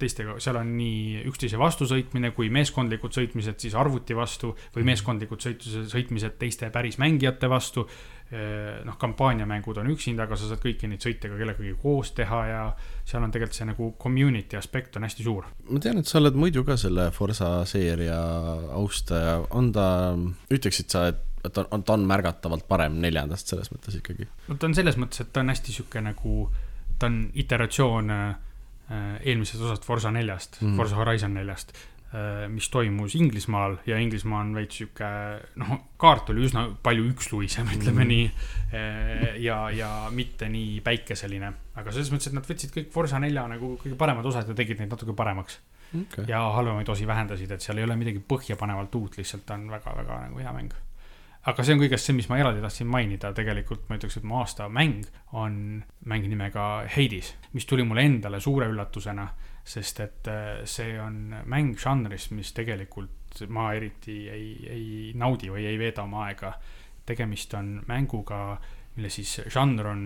[0.00, 5.42] teistega, seal on nii üksteise vastu sõitmine kui meeskondlikud sõitmised siis arvuti vastu või meeskondlikud
[5.46, 7.88] sõitluse, sõitmised teiste päris mängijate vastu.
[8.86, 12.60] noh, kampaaniamängud on üksinda, aga sa saad kõiki neid sõite ka kellegagi koos teha ja
[13.02, 15.48] seal on tegelikult see nagu community aspekt on hästi suur.
[15.66, 18.20] ma tean, et sa oled muidu ka selle Forsa seeria
[18.78, 19.88] austaja, on ta,
[20.46, 24.28] ütleksid sa, et et ta on, ta on märgatavalt parem neljandast selles mõttes ikkagi.
[24.48, 26.44] no ta on selles mõttes, et ta on hästi sihuke nagu,
[27.00, 28.34] ta on iteratsioon äh,
[29.22, 31.72] eelmisest osast Forsa neljast mm., Forsa Horizon neljast
[32.50, 35.10] mis toimus Inglismaal ja Inglismaa on veits sihuke,
[35.62, 38.10] noh, kaart oli üsna palju üksluisem, ütleme mm.
[38.10, 39.38] nii äh,.
[39.44, 43.76] ja, ja mitte nii päikeseline, aga selles mõttes, et nad võtsid kõik Forsa nelja nagu
[43.78, 45.60] kõige paremad osad ja tegid neid natuke paremaks
[45.94, 46.26] okay.
[46.26, 50.42] ja halvemaid osi vähendasid, et seal ei ole midagi põhjapanevalt uut, lihtsalt on väga-väga nagu
[50.42, 50.74] hea mäng
[51.48, 54.40] aga see on kõigest see, mis ma eraldi tahtsin mainida, tegelikult ma ütleks, et mu
[54.40, 55.06] aasta mäng
[55.38, 55.54] on
[56.10, 59.30] mäng nimega Hades, mis tuli mulle endale suure üllatusena,
[59.70, 65.68] sest et äh, see on mäng žanris, mis tegelikult ma eriti ei, ei naudi või
[65.70, 66.56] ei veeda oma aega.
[67.06, 68.60] tegemist on mänguga,
[68.94, 70.02] mille siis žanr on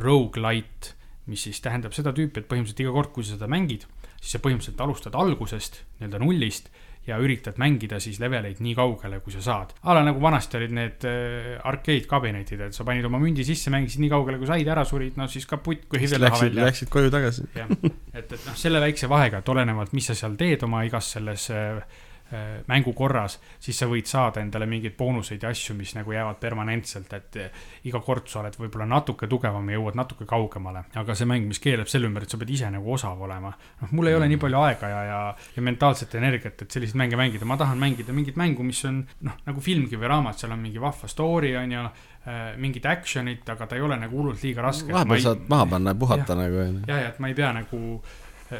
[0.00, 0.94] rogu-lite,
[1.26, 3.84] mis siis tähendab seda tüüpi, et põhimõtteliselt iga kord, kui sa seda mängid,
[4.20, 6.70] siis sa põhimõtteliselt alustad algusest, nii-öelda nullist
[7.06, 9.72] ja üritad mängida siis leveleid nii kaugele, kui sa saad.
[9.82, 13.72] a la nagu vanasti olid need äh, arcade kabinetid, et sa panid oma mündi sisse,
[13.72, 16.68] mängisid nii kaugele, kui said, ära surid, no siis kaputt, kui hivel taha välja.
[16.68, 17.48] Läksid koju tagasi.
[17.56, 17.72] jah,
[18.12, 21.48] et, et noh, selle väikse vahega, et olenevalt, mis sa seal teed oma igas selles
[21.54, 22.09] äh, Äh,
[22.70, 27.12] mängu korras, siis sa võid saada endale mingeid boonuseid ja asju, mis nagu jäävad permanentselt,
[27.16, 30.84] et äh, iga kord sa oled võib-olla natuke tugevam ja jõuad natuke kaugemale.
[30.94, 33.52] aga see mäng, mis keeleb selle ümber, et sa pead ise nagu osav olema.
[33.80, 35.18] noh, mul ei ole nii palju aega ja, ja,
[35.56, 39.42] ja mentaalset energiat, et selliseid mänge mängida, ma tahan mängida mingit mängu, mis on noh,
[39.46, 43.66] nagu filmgi või raamat, seal on mingi vahva story on ju äh, mingit action'it, aga
[43.66, 44.92] ta ei ole nagu hullult liiga raske.
[44.92, 46.66] vahepeal saad maha panna ja puhata ja, nagu.
[46.86, 48.02] ja, ja et ma ei pea nagu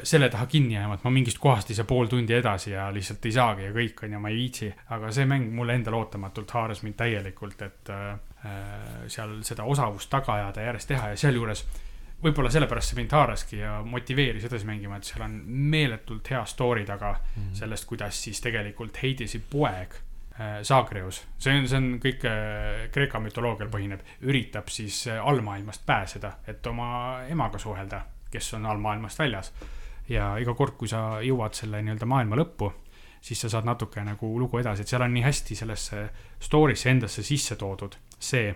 [0.02, 3.26] selle taha kinni jääma, et ma mingist kohast ei saa pool tundi edasi ja lihtsalt
[3.26, 4.72] ei saagi ja kõik on ja ma ei viitsi.
[4.90, 8.18] aga see mäng mulle endale ootamatult haaras mind täielikult, et äh,
[9.06, 11.64] seal seda osavust taga ajada ja järjest teha ja sealjuures
[12.22, 15.34] võib-olla sellepärast see mind haaraski ja motiveeris edasi mängima, et seal on
[15.72, 17.54] meeletult hea story taga mm -hmm.
[17.62, 19.94] sellest, kuidas siis tegelikult Heidesi poeg
[20.40, 25.86] äh, Zagreus, see on, see on kõik äh, Kreeka mütoloogial põhineb, üritab siis äh, allmaailmast
[25.86, 29.52] pääseda, et oma emaga suhelda, kes on allmaailmast väljas
[30.10, 32.72] ja iga kord, kui sa jõuad selle nii-öelda maailma lõppu,
[33.22, 36.04] siis sa saad natuke nagu lugu edasi, et seal on nii hästi sellesse
[36.42, 38.50] story'sse endasse sisse toodud see,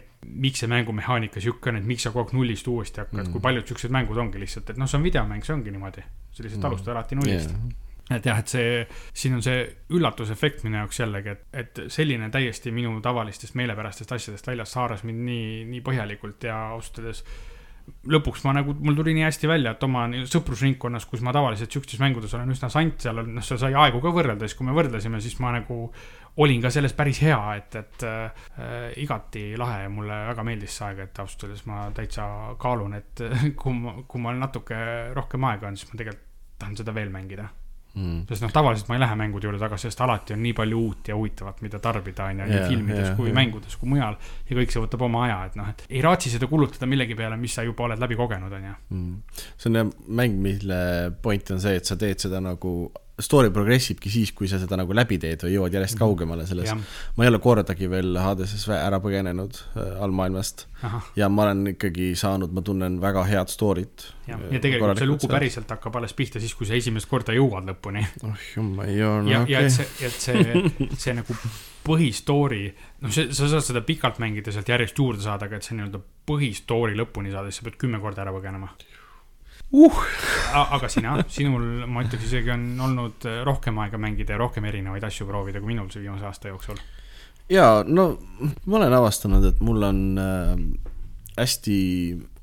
[0.44, 3.44] miks see mängumehaanika sihuke on, et miks sa kogu aeg nullist uuesti hakkad mm., kui
[3.44, 6.04] paljud siuksed mängud ongi lihtsalt, et noh, see on videomäng, see ongi niimoodi.
[6.34, 6.68] sa lihtsalt mm.
[6.70, 7.80] alustad alati nullist yeah
[8.12, 8.72] et jah, et see,
[9.16, 9.62] siin on see
[9.96, 15.24] üllatusefekt minu jaoks jällegi, et, et selline täiesti minu tavalistest meelepärastest asjadest väljas haaras mind
[15.24, 17.22] nii, nii põhjalikult ja ausalt öeldes
[18.08, 22.00] lõpuks ma nagu, mul tuli nii hästi välja, et oma sõprusringkonnas, kus ma tavaliselt siukestes
[22.02, 24.76] mängudes olen üsna sant, seal on, noh, seal sai aegu ka võrrelda, siis kui me
[24.76, 25.88] võrdlesime, siis ma nagu
[26.44, 28.46] olin ka selles päris hea, et, et äh,
[29.02, 32.28] igati lahe ja mulle väga meeldis see aeg, et ausalt öeldes ma täitsa
[32.60, 33.26] kaalun, et
[33.60, 34.80] kui ma, kui mul natuke
[35.16, 37.48] rohkem aega on, siis ma tegelikult tahan seda veel mängida
[37.94, 38.24] mm..
[38.28, 41.10] sest noh, tavaliselt ma ei lähe mängude juurde tagasi, sest alati on nii palju uut
[41.10, 43.38] ja huvitavat, mida tarbida, on ju, nii filmides yeah, kui yeah.
[43.38, 44.18] mängudes kui mujal.
[44.50, 47.38] ja kõik see võtab oma aja, et noh, et ei raatsi seda kulutada millegi peale,
[47.40, 49.40] mis sa juba oled läbi kogenud, on ju mm..
[49.54, 50.82] see on jah mäng, mille
[51.22, 52.74] point on see, et sa teed seda nagu
[53.22, 56.02] story progress ibki siis, kui sa seda nagu läbi teed või jõuad järjest mhm.
[56.02, 56.72] kaugemale selles.
[57.16, 60.66] ma ei ole kordagi veel Hades'es ära põgenenud äh, allmaailmast
[61.16, 64.08] ja ma olen ikkagi saanud, ma tunnen väga head story't.
[64.26, 67.70] ja, ja tegelikult see lugu päriselt hakkab alles pihta siis, kui sa esimest korda jõuad
[67.70, 68.02] lõpuni.
[68.26, 69.54] oh jumal, joo, no ja, okei.
[69.54, 71.38] ja et see, et see, see nagu
[71.84, 72.66] põhistory,
[73.04, 76.02] noh, see, sa saad seda pikalt mängida, sealt järjest juurde saada, aga et see nii-öelda
[76.26, 78.72] põhistory lõpuni saada, siis sa pead kümme korda ära põgenema
[79.74, 80.02] uh..
[80.54, 85.26] aga sina, sinul, ma ütleks isegi on olnud rohkem aega mängida ja rohkem erinevaid asju
[85.28, 86.80] proovida kui minul see viimase aasta jooksul.
[87.50, 88.10] ja no
[88.66, 90.92] ma olen avastanud, et mul on äh,
[91.34, 91.78] hästi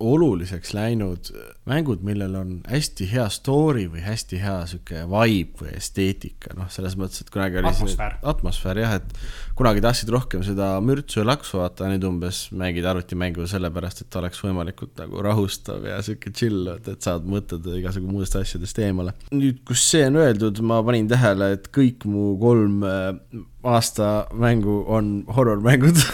[0.04, 1.30] oluliseks läinud
[1.70, 6.98] mängud, millel on hästi hea story või hästi hea sihuke vibe või esteetika, noh, selles
[7.00, 9.16] mõttes, et kunagi oli atmosfäär, atmosfäär jah, et
[9.56, 14.44] kunagi tahtsid rohkem seda mürtsu ja laksu vaata, nüüd umbes mängid arvutimängu sellepärast, et oleks
[14.44, 19.16] võimalikult nagu rahustav ja sihuke chill, et, saad mõtted igasugu muudest asjadest eemale.
[19.32, 23.14] nüüd, kus see on öeldud, ma panin tähele, et kõik mu kolm äh,
[23.64, 26.02] aasta mängu on horror-mängud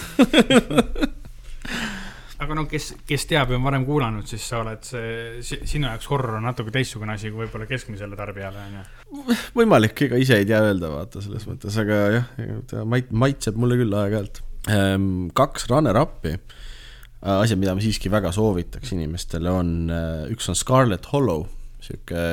[2.43, 6.09] aga no kes, kes teab ja on varem kuulanud, siis sa oled see, sinu jaoks
[6.11, 9.37] horror on natuke teistsugune asi kui võib-olla keskmisele tarbijale, on ju.
[9.57, 12.29] võimalik, ega ise ei tea öelda, vaata, selles mõttes, aga jah,
[12.69, 14.41] ta mait-, maitseb mulle küll aeg-ajalt.
[14.73, 20.57] Ehm, kaks runner-up'i, äh, asjad, mida ma siiski väga soovitaks inimestele, on, äh, üks on
[20.59, 21.47] Scarlet Hollow,
[21.81, 22.27] sihuke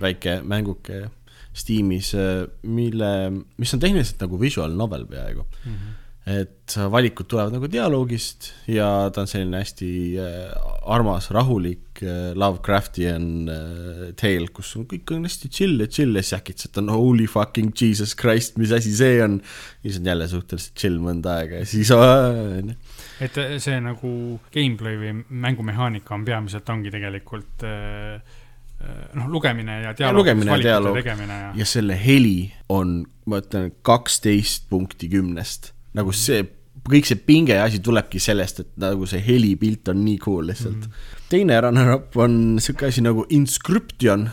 [0.00, 1.04] väike mänguke
[1.54, 2.08] Steamis,
[2.66, 3.10] mille,
[3.62, 5.74] mis on tehniliselt nagu visual novel peaaegu mm.
[5.74, 10.54] -hmm et valikud tulevad nagu dialoogist ja ta on selline hästi äh,
[10.88, 16.22] armas, rahulik äh, Lovecraftian äh, tale, kus on kõik on hästi chill ja chill ja
[16.24, 19.36] siis äkitselt on holy fucking jesus christ, mis asi see on.
[19.82, 22.78] ja siis on jälle suhteliselt chill mõnda aega ja siis onju.
[23.28, 24.14] et see nagu
[24.56, 25.12] gameplay või
[25.44, 30.22] mängumehaanika on peamiselt ongi tegelikult noh, lugemine ja dialoog.
[30.22, 31.52] lugemine ja dialoog ja...
[31.52, 36.44] ja selle heli on, ma ütlen, kaksteist punkti kümnest nagu see,
[36.84, 40.86] kõik see pinge ja asi tulebki sellest, et nagu see helipilt on nii cool lihtsalt
[40.86, 40.88] mm.
[40.88, 41.28] -hmm.
[41.32, 44.28] teine runner-up on sihuke asi nagu Inscription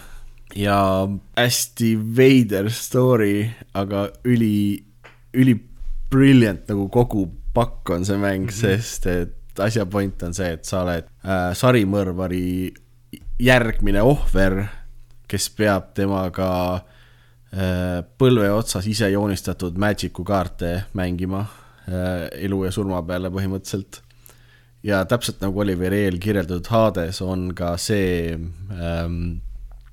[0.56, 1.08] ja
[1.38, 4.84] hästi veider story, aga üli,
[5.34, 5.56] üli
[6.12, 8.62] brilliant nagu kogu pakk on see mäng mm, -hmm.
[8.62, 12.74] sest et asja point on see, et sa oled äh, sarimõrvari
[13.42, 14.64] järgmine ohver,
[15.28, 16.82] kes peab temaga
[17.52, 24.02] põlve otsas ise joonistatud Magic'u kaarte mängima äh, elu ja surma peale põhimõtteliselt.
[24.84, 29.42] ja täpselt nagu Oliver Eel kirjeldatud Hades on ka see ähm,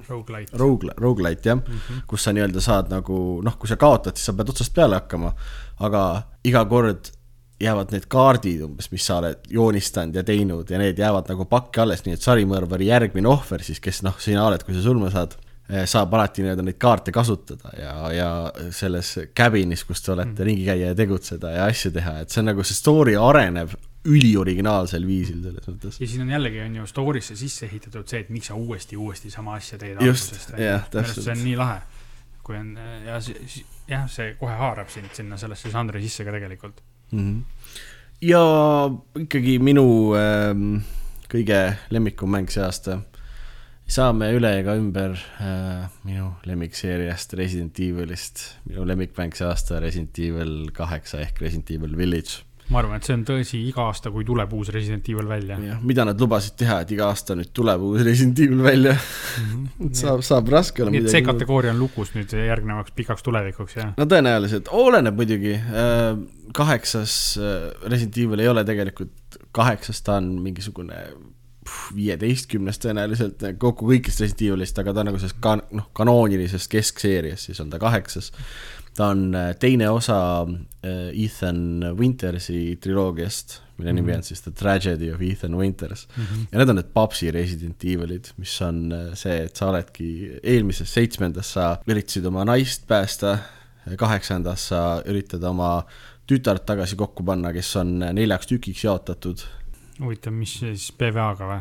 [0.08, 0.56] Roguelite.
[0.56, 2.00] Rogue, roguelite jah mm, -hmm.
[2.06, 5.34] kus sa nii-öelda saad nagu noh, kui sa kaotad, siis sa pead otsast peale hakkama,
[5.84, 7.10] aga iga kord
[7.60, 11.80] jäävad need kaardid umbes, mis sa oled joonistanud ja teinud ja need jäävad nagu pakki
[11.80, 15.34] alles, nii et sarimõrvari järgmine ohver siis, kes noh, sina oled, kui sa surma saad
[15.68, 18.28] saab alati nii-öelda neid kaarte kasutada ja, ja
[18.72, 20.46] selles cabinis, kus te olete mm.
[20.48, 23.74] ringi käia ja tegutseda ja asju teha, et see on nagu see story areneb
[24.08, 25.98] ülioriginaalsel viisil selles mõttes.
[26.00, 29.32] ja siin on jällegi, on ju, story'sse sisse ehitatud see, et miks sa uuesti, uuesti
[29.34, 30.54] sama asja teed algusest.
[31.12, 31.82] see on nii lahe,
[32.46, 32.72] kui on
[33.04, 37.18] ja see, jah, see kohe haarab sind sinna sellesse žanri sisse ka tegelikult mm.
[37.18, 37.82] -hmm.
[38.30, 38.42] ja
[39.20, 40.80] ikkagi minu ähm,
[41.28, 41.60] kõige
[41.90, 43.02] lemmikum mäng see aasta
[43.88, 48.42] saame üle ega ümber äh, minu lemmikseeriast Resident Evilist.
[48.68, 52.44] minu lemmikmäng see aasta Resident Evil kaheksa ehk Resident Evil Village.
[52.68, 55.56] ma arvan, et see on tõsi iga aasta, kui tuleb uus Resident Evil välja.
[55.70, 59.64] jah, mida nad lubasid teha, et iga aasta nüüd tuleb uus Resident Evil välja mm.
[59.78, 59.94] -hmm.
[60.02, 60.92] saab, saab raske olla.
[60.92, 63.94] nii et see kategooria on lukus nüüd järgnevaks pikaks tulevikuks, jah?
[63.96, 65.56] no tõenäoliselt, oleneb muidugi.
[65.56, 66.20] Äh,
[66.52, 71.00] kaheksas äh, Resident Evil ei ole tegelikult kaheksas, ta on mingisugune
[71.96, 77.48] viieteistkümnest tõenäoliselt kokku kõikidest Resident Evilist, aga ta on nagu selles kan-, noh, kanoonilises keskseerias,
[77.48, 78.32] siis on ta kaheksas.
[78.96, 84.16] ta on äh, teine osa äh, Ethan Wintersi triloogiast, mille nimi -hmm.
[84.16, 86.24] on siis The Tragedy of Ethan Winters mm.
[86.24, 86.46] -hmm.
[86.52, 90.94] ja need on need papsi Resident Evilid, mis on äh, see, et sa oledki eelmises
[90.94, 93.38] seitsmendas sa üritasid oma naist päästa,
[93.96, 95.86] kaheksandas sa üritad oma
[96.26, 99.40] tütart tagasi kokku panna, kes on neljaks tükiks jaotatud
[100.02, 101.60] huvitav, mis siis PVA-ga või?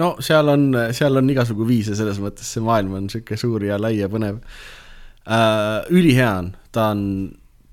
[0.00, 3.78] no seal on, seal on igasugu viise, selles mõttes see maailm on sihuke suur ja
[3.80, 5.80] lai ja põnev uh,.
[5.90, 7.02] ülihea on, ta on,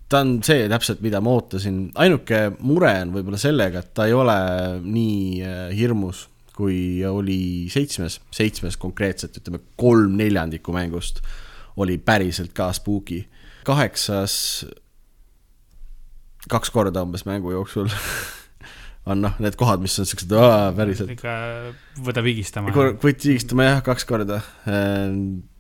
[0.09, 4.15] ta on see täpselt, mida ma ootasin, ainuke mure on võib-olla sellega, et ta ei
[4.17, 4.37] ole
[4.81, 6.25] nii uh, hirmus,
[6.57, 11.21] kui oli seitsmes, seitsmes konkreetselt, ütleme kolm neljandikku mängust
[11.77, 13.27] oli päriselt ka spooky.
[13.67, 14.65] kaheksas
[16.49, 17.91] kaks korda umbes mängu jooksul
[19.07, 20.33] on noh, need kohad, mis on siuksed,
[20.77, 21.11] päriselt.
[21.15, 21.33] ikka
[22.05, 22.73] võta vigistama.
[22.73, 24.41] võttis vigistama jah, kaks korda.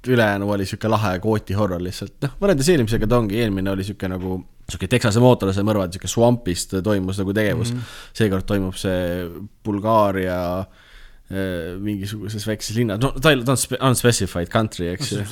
[0.07, 4.09] Ülejäänu oli siuke lahe kooti horror lihtsalt, noh, võrreldes eelmisega ta ongi, eelmine oli siuke
[4.11, 7.79] nagu sihuke Texase mootorlase mõrvad, sihuke swampist toimus nagu tegevus mm.
[7.79, 8.01] -hmm.
[8.19, 9.27] seekord toimub see
[9.63, 10.41] Bulgaaria
[11.83, 15.23] mingisuguses väikses linnas, no ta, on unspecified country, eks ju.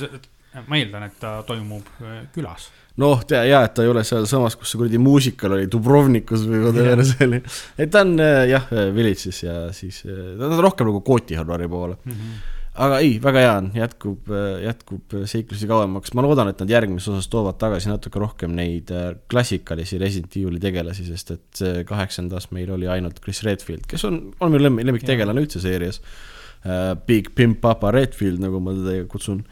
[0.68, 1.88] ma eeldan, et ta toimub
[2.34, 2.68] külas
[3.00, 6.62] noh, tea ja, et ta ei ole sealsamas, kus see kuradi muusikal oli, Dubrovnikus või
[6.64, 7.40] whatever see oli.
[7.82, 11.36] et ta on äh, jah, äh, Village'is ja siis, äh, ta on rohkem nagu kooti
[11.38, 12.14] horrori poole mm.
[12.14, 12.38] -hmm.
[12.86, 14.32] aga ei, väga hea on, jätkub,
[14.64, 18.92] jätkub seiklusi kauemaks, ma loodan, et nad järgmises osas toovad tagasi natuke rohkem neid
[19.28, 24.52] klassikalisi Resident Evil'i tegelasi, sest et kaheksandas meil oli ainult Chris Redfield, kes on, on
[24.52, 26.00] minu lemmiktegelane üldse seerias.
[27.06, 29.44] Big Pimp Papa Redfield, nagu ma teda kutsun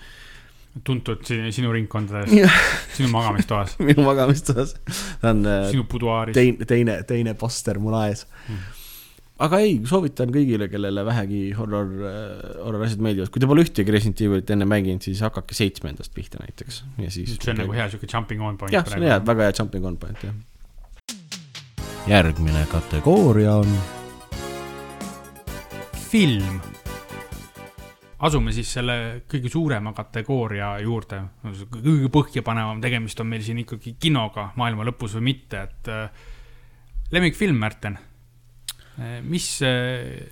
[0.82, 2.30] tuntud sinu ringkondades,
[2.96, 4.74] sinu magamistoas minu magamistoas,
[5.20, 5.44] ta on.
[5.46, 6.34] Äh, sinu buduaaris.
[6.34, 8.64] teine, teine, teine poster mul aes mm.
[9.46, 13.94] aga ei, soovitan kõigile, kellele vähegi horror, äh, horror asjad meeldivad, kui te pole ühtegi
[13.94, 17.38] Resident Evilit enne mänginud, siis hakake seitsmendast pihta näiteks ja siis.
[17.38, 18.74] see on nagu hea sihuke jumping on point.
[18.74, 20.34] jah, see on hea, väga hea jumping on point, jah.
[22.10, 23.76] järgmine kategooria on.
[26.10, 26.58] film
[28.24, 28.96] asume siis selle
[29.30, 31.20] kõige suurema kategooria juurde,
[31.74, 36.26] kõige põhjapanevam, tegemist on meil siin ikkagi kinoga maailma lõpus või mitte, et äh,
[37.12, 37.98] lemmikfilm, Märten,
[38.98, 40.24] äh, mis äh,,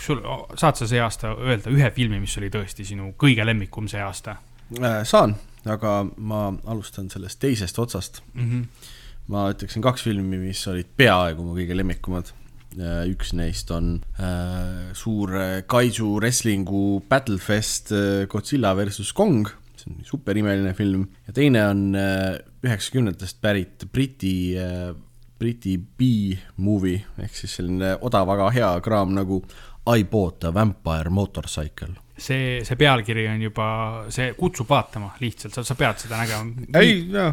[0.00, 0.24] sul,
[0.56, 4.38] saad sa see aasta öelda ühe filmi, mis oli tõesti sinu kõige lemmikum see aasta
[5.04, 5.36] saan
[5.70, 8.50] aga ma alustan sellest teisest otsast mm.
[8.50, 8.64] -hmm.
[9.32, 12.32] ma ütleksin kaks filmi, mis olid peaaegu mu kõige lemmikumad.
[12.74, 15.30] Äh, üks neist on äh, suur
[15.70, 19.46] kaiju wrestlingu Battlefest äh, Godzilla versus Kong,
[19.78, 24.90] see on superimeline film, ja teine on üheksakümnendatest äh, pärit Briti äh,
[25.38, 27.04] Briti B-movie.
[27.22, 29.42] Ehk siis selline odav, väga hea kraam nagu
[29.86, 31.94] I bought a vampire motorcycle.
[32.16, 33.68] see, see pealkiri on juba,
[34.14, 36.66] see kutsub vaatama lihtsalt, sa pead seda nägema.
[36.78, 37.32] ei, jaa,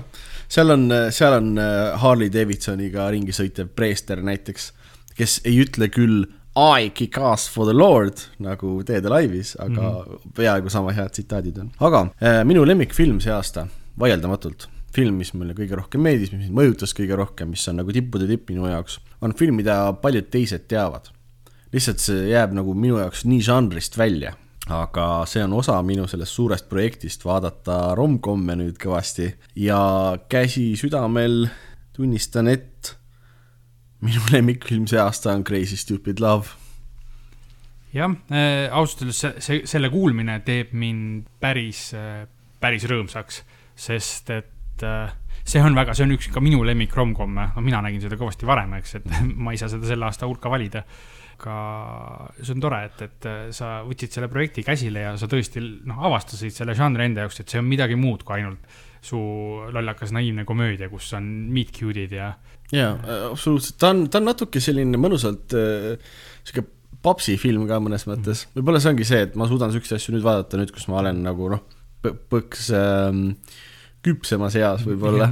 [0.49, 4.71] seal on, seal on äh, Harley Davidsoniga ringi sõitev preester näiteks,
[5.17, 10.03] kes ei ütle küll I kick ass for the lord nagu Teede laivis, aga mm
[10.03, 10.33] -hmm.
[10.35, 11.71] peaaegu sama head tsitaadid on.
[11.79, 13.67] aga äh, minu lemmikfilm see aasta,
[13.99, 17.93] vaieldamatult film, mis mulle kõige rohkem meeldis, mis mind mõjutas kõige rohkem, mis on nagu
[17.95, 21.09] tippude tipp minu jaoks, on film, mida paljud teised teavad.
[21.71, 24.33] lihtsalt see jääb nagu minu jaoks nii žanrist välja,
[24.67, 31.47] aga see on osa minu sellest suurest projektist vaadata rom-komme nüüd kõvasti ja käsi südamel
[31.95, 32.97] tunnistan, et
[34.01, 36.57] minu lemmikfilm see aasta on Crazy Stupid Love
[37.95, 42.23] jah äh,, ausalt öeldes see, see, selle kuulmine teeb mind päris äh,,
[42.61, 43.41] päris rõõmsaks,
[43.75, 47.81] sest et äh, see on väga, see on üks ka minu lemmik rom-komme, no mina
[47.83, 49.09] nägin seda kõvasti varem, eks, et
[49.43, 50.85] ma ei saa seda selle aasta hulka valida.
[51.41, 51.55] aga
[52.37, 53.27] see on tore, et, et
[53.57, 57.49] sa võtsid selle projekti käsile ja sa tõesti noh, avastasid selle žanri enda jaoks, et
[57.49, 59.19] see on midagi muud kui ainult su
[59.73, 62.33] lollakas naiivne komöödia, kus on meet cute'id ja.
[62.73, 62.91] jaa,
[63.31, 66.13] absoluutselt, ta on, ta on natuke selline mõnusalt äh,
[66.45, 66.67] sihuke
[67.01, 70.25] papsi film ka mõnes mõttes, võib-olla see ongi see, et ma suudan siukseid asju nüüd
[70.25, 71.65] vaadata, nüüd kus ma olen nagu noh,
[72.01, 73.31] põks ähm,
[74.05, 75.31] küpsemas eas võib-olla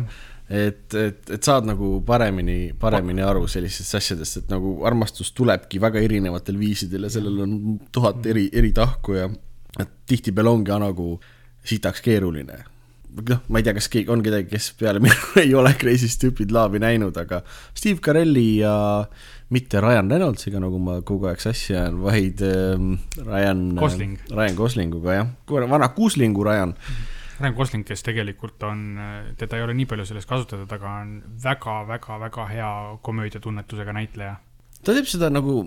[0.50, 6.02] et, et, et saad nagu paremini, paremini aru sellistest asjadest, et nagu armastus tulebki väga
[6.02, 7.54] erinevatel viisidel ja sellel on
[7.94, 9.30] tuhat eri, eri tahku ja
[9.80, 11.12] et tihtipeale ongi nagu
[11.70, 12.64] sitaks keeruline.
[13.10, 16.54] Noh, ma ei tea, kas keegi on kedagi, kes peale minu ei ole Crazy Stupid
[16.56, 17.42] Love'i näinud, aga
[17.74, 18.74] Steve Carelli ja
[19.54, 22.76] mitte Ryan Reynoldsiga, nagu ma kogu aeg sassi ajan, vaid äh,
[23.26, 24.20] Ryan Gosling.
[24.30, 25.32] Ryan Goslinguga, jah,
[25.70, 26.76] vana Goslingu Ryan.
[26.76, 29.00] -hmm Ryan Gosling, kes tegelikult on,
[29.40, 34.36] teda ei ole nii palju selles kasutatud, aga on väga-väga-väga hea komöödiatunnetusega näitleja.
[34.84, 35.62] ta teeb seda nagu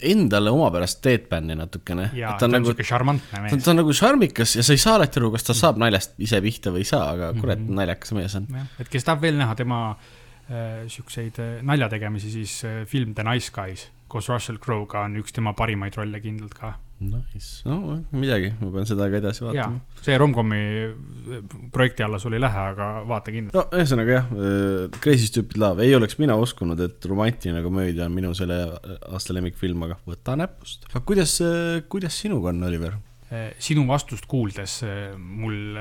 [0.00, 2.10] endale omapärast deadpan'i natukene.
[2.14, 3.64] ta on nagu sihuke šarmantne mees.
[3.64, 6.40] ta on nagu šarmikas ja sa ei saa alati aru, kas ta saab naljast ise
[6.44, 8.48] pihta või ei saa, aga kurat mm -hmm., naljakas mees on.
[8.78, 13.50] et kes tahab veel näha tema äh, siukseid äh, naljategemisi, siis äh, film The Nice
[13.54, 18.72] Guys koos Russell Crowe'ga on üks tema parimaid rolle kindlalt ka Nice, no midagi, ma
[18.74, 19.78] pean seda ka edasi vaatama.
[20.02, 20.62] see Romcomi
[21.70, 23.54] projekti alla sul ei lähe, aga vaata kindlasti.
[23.54, 28.16] no ühesõnaga jah, äh, Crazy Stupid Love, ei oleks mina uskunud, et romantiline komöödia on
[28.16, 28.58] minu selle
[29.12, 30.88] aasta lemmikfilm, aga võta näpust.
[30.90, 32.98] aga kuidas, äh, kuidas sinuga on, Oliver?
[33.60, 34.80] Sinu vastust kuuldes
[35.18, 35.76] mul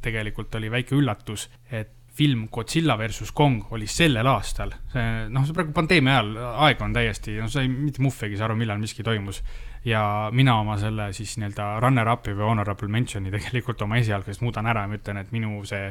[0.00, 4.72] tegelikult oli väike üllatus, et film Godzilla versus Kong oli sellel aastal.
[4.92, 6.34] see, noh, see praegu pandeemia ajal,
[6.66, 9.42] aeg on täiesti, no sa ei, mitte muhvigi saa aru, millal miski toimus
[9.84, 14.84] ja mina oma selle siis nii-öelda runner-up'i või honorable mention'i tegelikult oma esialgsest muudan ära
[14.84, 15.90] ja ma ütlen, et minu see,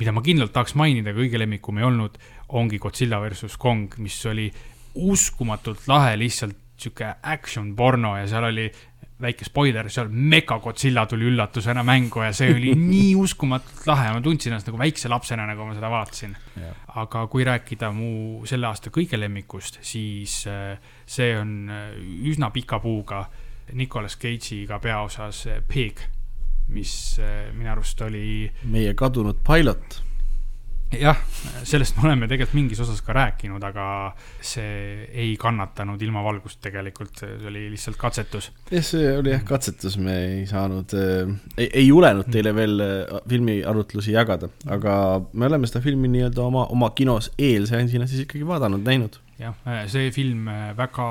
[0.00, 2.18] mida ma kindlalt tahaks mainida, kõige lemmikum ei olnud,
[2.60, 4.50] ongi Godzilla versus Kong, mis oli
[4.94, 8.70] uskumatult lahe, lihtsalt sihuke action porno ja seal oli
[9.20, 14.52] väike spoiler, seal Mecha-Godzilla tuli üllatusena mängu ja see oli nii uskumatult lahe, ma tundsin
[14.52, 16.36] ennast nagu väikse lapsena, nagu ma seda vaatasin.
[17.00, 21.94] aga kui rääkida mu selle aasta kõige lemmikust, siis äh, see on äh,
[22.30, 23.24] üsna pika puuga
[23.72, 26.00] Nicolas Cage'iga peaosas äh, Pig,
[26.70, 26.92] mis
[27.56, 28.46] minu arust oli.
[28.70, 30.09] meie kadunud pilot
[30.98, 31.18] jah,
[31.66, 33.84] sellest me oleme tegelikult mingis osas ka rääkinud, aga
[34.42, 38.50] see ei kannatanud ilmavalgust tegelikult, see oli lihtsalt katsetus.
[38.72, 43.16] jah, see oli jah katsetus, me ei saanud äh,, ei, ei julenud teile veel äh,
[43.30, 44.94] filmiarutlusi jagada, aga
[45.32, 49.86] me oleme seda filmi nii-öelda oma, oma kinos eelseansina siis ikkagi vaadanud, näinud jah, äh,
[49.88, 51.06] see film äh, väga,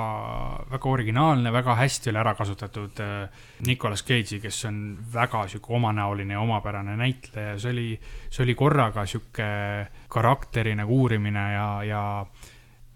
[0.70, 4.80] väga originaalne, väga hästi oli ära kasutatud äh, Nicolas Cage'i, kes on
[5.14, 7.88] väga sihuke omanäoline ja omapärane näitleja, see oli,
[8.30, 9.50] see oli korraga sihuke
[10.10, 12.04] karakteri nagu uurimine ja, ja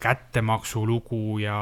[0.03, 1.57] kättemaksu lugu ja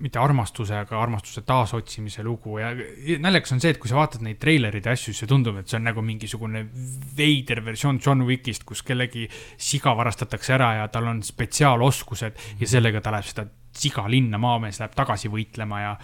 [0.00, 2.72] mitte armastuse, aga armastuse taasotsimise lugu ja
[3.20, 5.78] naljakas on see, et kui sa vaatad neid treilereid ja asju, siis tundub, et see
[5.80, 6.64] on nagu mingisugune
[7.16, 9.26] veider versioon John Wickist, kus kellegi
[9.60, 13.46] siga varastatakse ära ja tal on spetsiaaloskused ja sellega ta läheb seda
[13.80, 15.94] siga linna, maamees läheb tagasi võitlema ja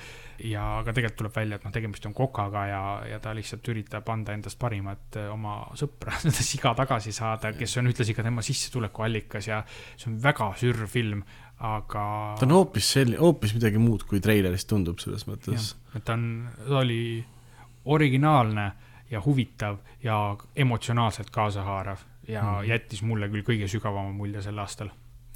[0.45, 4.09] ja aga tegelikult tuleb välja, et noh, tegemist on kokaga ja, ja ta lihtsalt üritab
[4.13, 8.45] anda endast parimat eh, oma sõpra, seda siga tagasi saada, kes on ühtlasi ka tema
[8.45, 11.25] sissetulekuallikas ja see on väga sürr film
[11.59, 12.05] aga.
[12.39, 15.73] ta on hoopis selline, hoopis midagi muud, kui treilerist tundub selles mõttes.
[15.95, 16.27] et ta on,
[16.67, 17.25] ta oli
[17.85, 18.67] originaalne
[19.11, 22.69] ja huvitav ja emotsionaalselt kaasahaarav ja mm.
[22.69, 24.91] jättis mulle küll kõige sügavama mulje sel aastal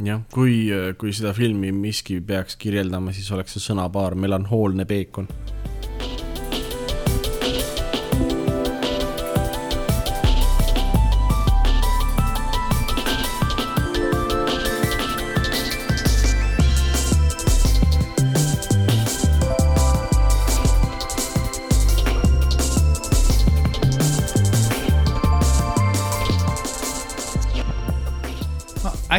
[0.05, 0.67] jah, kui,
[0.99, 5.31] kui seda filmi miski peaks kirjeldama, siis oleks see sõnapaar melanhoolne peekon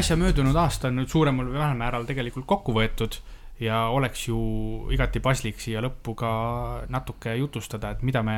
[0.02, 3.20] äsja möödunud aasta on nüüd suuremal või vähemal määral tegelikult kokku võetud
[3.62, 4.38] ja oleks ju
[4.94, 6.32] igati paslik siia lõppu ka
[6.90, 8.38] natuke jutustada, et mida me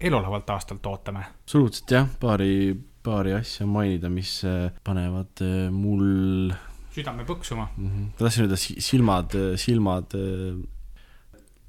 [0.00, 1.24] elulevalt aastalt ootame.
[1.42, 6.54] absoluutselt jah, paari, paari asja mainida, mis äh, panevad äh, mul
[6.94, 7.90] südame põksuma mm.
[7.90, 8.06] -hmm.
[8.12, 10.16] ma tahtsin öelda silmad, silmad,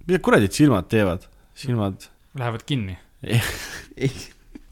[0.06, 1.26] mida kuradid silmad teevad,
[1.56, 2.98] silmad Lähevad kinni
[3.98, 4.12] ei,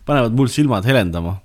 [0.06, 1.40] panevad mul silmad helendama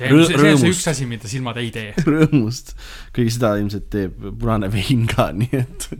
[0.00, 1.94] see on, see on see üks asi, mida silmad ei tee.
[2.08, 2.74] rõõmust,
[3.16, 5.90] kuigi seda ilmselt teeb punane vein ka, nii et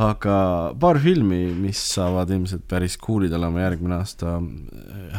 [0.00, 0.36] aga
[0.80, 4.40] paar filmi, mis saavad ilmselt päris cool'id olema järgmine aasta.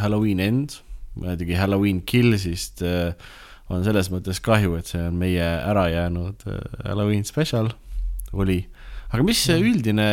[0.02, 0.80] Halloween End,
[1.20, 3.14] muidugi Halloween Killsist äh,
[3.72, 7.72] on selles mõttes kahju, et see on meie ära jäänud äh, Halloween special,
[8.36, 8.60] oli.
[9.16, 10.06] aga mis see üldine,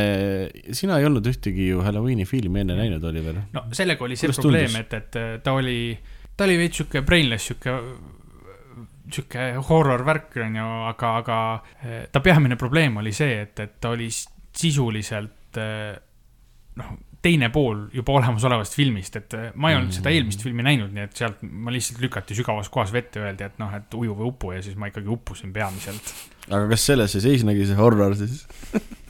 [0.76, 3.42] sina ei olnud ühtegi ju Halloweeni filmi enne näinud, Oliver?
[3.56, 5.96] no sellega oli see Kuidas probleem, et, et ta oli
[6.37, 7.76] ta oli veits sihuke brainless, sihuke,
[9.12, 11.39] sihuke horror värk, on ju, aga, aga
[11.83, 15.95] eh, ta peamine probleem oli see, et, et ta oli sisuliselt eh,
[16.80, 20.01] noh, teine pool juba olemasolevast filmist, et eh, ma ei olnud mm -hmm.
[20.01, 23.61] seda eelmist filmi näinud, nii et sealt ma lihtsalt lükati sügavas kohas vette, öeldi, et
[23.62, 26.14] noh, et uju või upu ja siis ma ikkagi uppusin peamiselt.
[26.49, 28.47] aga kas selles ei seisnegi see horror siis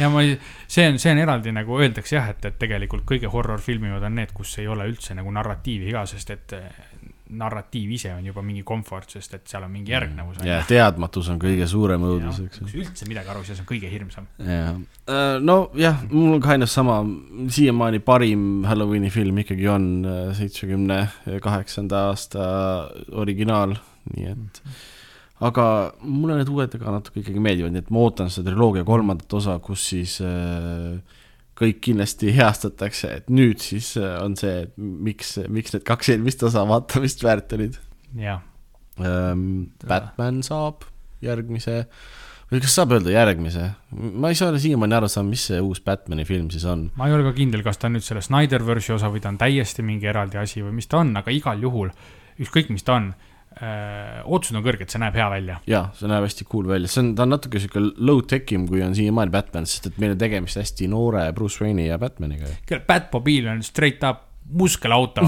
[0.00, 0.36] ja ma ei,
[0.66, 4.32] see on, see on eraldi nagu öeldakse jah, et, et tegelikult kõige horror-filmimad on need,
[4.36, 6.70] kus ei ole üldse nagu narratiivi ka, sest et eh,
[7.32, 10.42] narratiiv ise on juba mingi komfort, sest et seal on mingi järgnevus.
[10.44, 12.68] ja teadmatus on kõige suurem õudus, eks ju.
[12.68, 14.28] kui üldse midagi aru ei saa, see on kõige hirmsam.
[14.44, 17.00] äh, nojah, mul on kind of sama,
[17.52, 21.04] siiamaani parim Halloweeni film ikkagi on äh, seitsmekümne
[21.44, 22.48] kaheksanda aasta
[23.24, 23.78] originaal,
[24.12, 24.90] nii et mm -hmm
[25.42, 25.64] aga
[26.06, 29.58] mulle need uued ka natuke ikkagi meeldivad, nii et ma ootan seda triloogia kolmandat osa,
[29.64, 31.18] kus siis äh,
[31.58, 36.64] kõik kindlasti heastatakse, et nüüd siis äh, on see, miks, miks need kaks eelmist osa
[36.68, 37.78] vaatamist väärt olid.
[38.18, 38.42] jah
[39.00, 39.72] ähm,.
[39.88, 40.84] Batman saab
[41.24, 41.86] järgmise,
[42.52, 43.66] või kas saab öelda järgmise,
[43.96, 46.90] ma ei saa siiamaani aru saada, mis see uus Batman'i film siis on.
[47.00, 49.40] ma ei ole ka kindel, kas ta on nüüd selle Snyderverse'i osa või ta on
[49.40, 51.90] täiesti mingi eraldi asi või mis ta on, aga igal juhul,
[52.42, 53.12] ükskõik mis ta on
[53.60, 55.58] ootused on kõrged, see näeb hea välja.
[55.68, 58.82] jaa, see näeb hästi cool välja, see on, ta on natuke sihuke low-tech im, kui
[58.84, 62.50] on siiamaani Batman, sest et meil on tegemist hästi noore Bruce Wayne'i ja Batmaniga.
[62.88, 65.22] Batmobiil on straight up muskelauto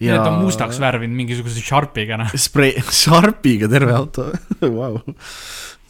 [0.00, 2.34] ja ta on mustaks värvinud mingisuguse Sharpiga, noh.
[2.38, 4.28] Spray, Sharpiga terve auto
[4.78, 5.00] wow.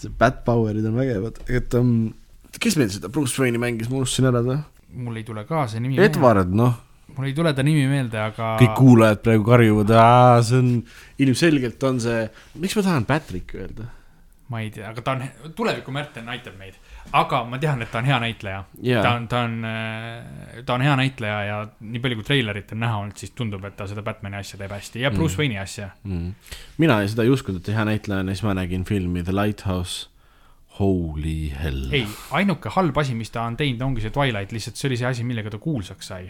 [0.01, 1.93] see Batpowerid on vägevad, et um,
[2.57, 4.61] kes meil seda Bruce Wayne'i mängis, ma unustasin ära ta.
[4.97, 6.01] mul ei tule ka see nimi.
[6.01, 6.83] Edward, noh
[7.17, 8.55] mul ei tule ta nimi meelde, aga.
[8.61, 9.93] kõik kuulajad praegu karjuvad,
[10.47, 10.73] see on,
[11.27, 12.25] ilmselgelt on see,
[12.63, 13.93] miks ma tahan Patrick öelda?
[14.47, 15.25] ma ei tea, aga ta on,
[15.59, 16.77] tuleviku Märten aitab meid,
[17.19, 19.03] aga ma tean, et ta on hea näitleja yeah..
[19.03, 22.83] ta on, ta on, äh, ta on hea näitleja ja nii palju, kui treilerit on
[22.85, 25.41] näha olnud, siis tundub, et ta seda Batman'i asja teeb hästi ja Bruce mm.
[25.41, 26.53] Wayne'i asja mm..
[26.83, 29.35] mina seda ei uskunud, et ta hea näitleja on ja siis ma nägin filmi The
[29.35, 30.07] Lighthouse
[30.79, 31.87] Holy hell.
[31.95, 32.05] ei,
[32.37, 35.25] ainuke halb asi, mis ta on teinud, ongi see Twilight, lihtsalt see oli see asi,
[35.25, 36.29] millega ta kuulsaks sai.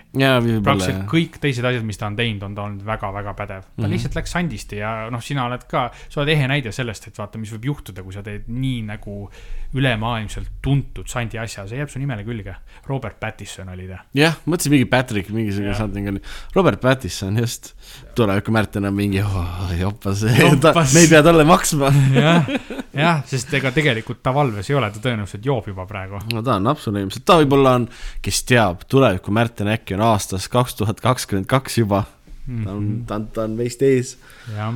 [0.62, 3.66] praktiliselt kõik teised asjad, mis ta on teinud, on ta olnud väga-väga pädev.
[3.66, 3.94] ta mm -hmm.
[3.96, 7.38] lihtsalt läks sandisti ja noh, sina oled ka, sa oled ehe näide sellest, et vaata,
[7.38, 9.30] mis võib juhtuda, kui sa teed nii nagu
[9.76, 12.54] ülemaailmselt tuntud sandi asja, see jääb su nimele külge.
[12.86, 14.00] Robert Pattinson oli ta.
[14.16, 16.22] jah, mõtlesin mingi Patrick, mingisugune something oli.
[16.54, 17.72] Robert Pattinson, just.
[18.16, 20.24] tuleviku Märten on mingi oh,, jopas,
[20.94, 22.50] me ei pea talle maksma jah,
[22.96, 26.20] jah, sest ega tegelikult ta valves ei ole, ta tõenäoliselt joob juba praegu.
[26.32, 27.88] no ta on napsune ilmselt, ta võib-olla on,
[28.24, 32.06] kes teab, tuleviku Märten äkki on aastas kaks tuhat kakskümmend kaks juba
[32.46, 34.16] ta on, ta on, ta on meist ees.
[34.54, 34.74] jah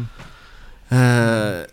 [0.92, 1.66] äh,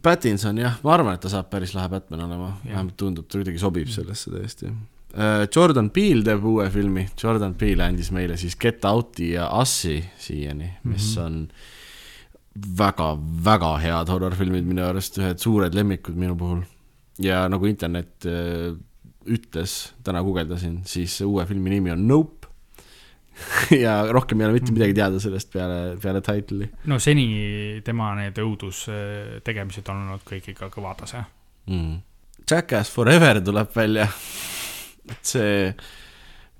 [0.00, 3.60] Pattinson jah, ma arvan, et ta saab päris lahe Batman olema, vähemalt tundub, ta kuidagi
[3.60, 4.70] sobib sellesse tõesti.
[5.12, 9.98] Äh, Jordan Peele teeb uue filmi, Jordan Peele andis meile siis Get Out'i ja Us'i
[10.18, 11.24] siiani, mis mm -hmm.
[11.24, 16.62] on väga-väga head horror-filmid minu arust, ühed suured lemmikud minu puhul.
[17.18, 18.72] Ja nagu internet äh,
[19.26, 22.41] ütles, täna guugeldasin, siis uue filmi nimi on Nope
[23.84, 26.70] ja rohkem ei ole mitte midagi teada sellest peale, peale title'i.
[26.90, 27.26] no seni
[27.84, 31.24] tema need õudustegemised on olnud kõik ikka kõva tase
[31.70, 32.00] mm..
[32.42, 34.08] Jackass Forever tuleb välja,
[35.08, 35.70] et see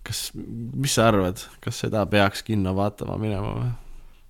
[0.07, 3.71] kas, mis sa arvad, kas seda peaks kinno vaatama minema või?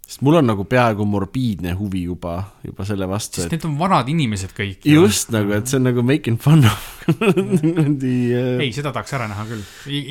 [0.03, 2.35] Sest mul on nagu peaaegu morbiidne huvi juba,
[2.67, 3.41] juba selle vastu.
[3.41, 3.55] sest et...
[3.55, 4.89] need on vanad inimesed kõik.
[4.89, 5.37] just ju.
[5.37, 6.89] nagu, et see on nagu making fun of
[7.63, 8.51] niimoodi uh....
[8.65, 9.63] ei, seda tahaks ära näha küll,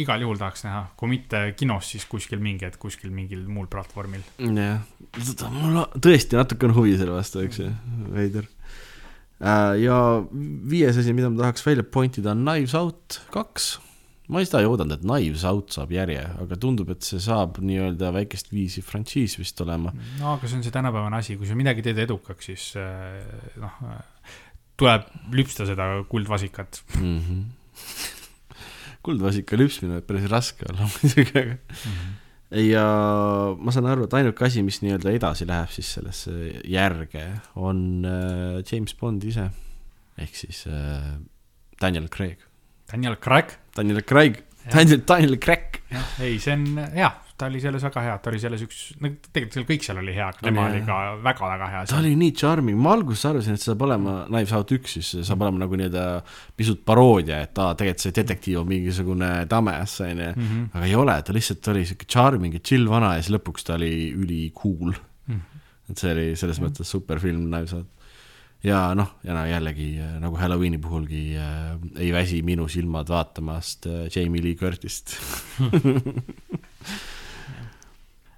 [0.04, 4.24] igal juhul tahaks näha, kui mitte kinos, siis kuskil mingi hetk kuskil mingil muul platvormil.
[4.40, 4.82] jah,
[5.60, 7.70] mul tõesti natuke on huvi selle vastu, eks ju,
[8.16, 9.76] veider uh,.
[9.82, 10.02] ja
[10.72, 13.74] viies asi, mida ma tahaks välja point ida, on Knives Out kaks
[14.32, 18.14] ma seda ei oodanud, et Knives Out saab järje, aga tundub, et see saab nii-öelda
[18.16, 19.92] väikest viisi frantsiis vist olema.
[20.22, 23.20] no aga see on see tänapäevane asi, kui sa midagi teed edukaks, siis äh,
[23.62, 23.78] noh,
[24.80, 27.20] tuleb lüpsta seda kuldvasikat mm.
[27.20, 27.46] -hmm.
[29.06, 31.96] kuldvasika lüpsmine võib päris raske olla muidugi, aga mm.
[31.96, 32.20] -hmm
[32.52, 32.86] ja
[33.56, 36.34] ma saan aru, et ainuke asi, mis nii-öelda edasi läheb siis sellesse
[36.68, 37.24] järge,
[37.56, 39.50] on äh, James Bond ise.
[40.20, 40.66] ehk siis
[41.82, 42.44] Daniel Craig.
[42.92, 43.56] Daniel Craig?
[43.76, 45.82] Daniel Craig, Daniel, Daniel Craig.
[45.92, 49.10] jah, ei, see on hea, ta oli selles väga hea, ta oli selles üks, no
[49.34, 51.84] tegelikult seal kõik seal oli hea, aga tema oli ka väga-väga hea.
[51.90, 55.28] ta oli nii charming, ma alguses arvasin, et see saab olema Knives Out üks, siis
[55.28, 56.06] saab olema nagu nii-öelda
[56.60, 60.34] pisut paroodia, et aa, tegelikult see detektiiv on mingisugune tames, onju.
[60.36, 60.68] Mhm.
[60.76, 63.80] aga ei ole, ta lihtsalt oli siuke charming ja chill vana ja siis lõpuks ta
[63.80, 65.34] oli üli cool mm.
[65.34, 65.66] -hmm.
[65.90, 68.01] et see oli selles mõttes super film Knives Out
[68.64, 73.88] ja noh, ja no jällegi äh, nagu Halloweeni puhulgi äh, ei väsi minu silmad vaatamast
[73.90, 75.18] äh, Jamie Lee Curtis't.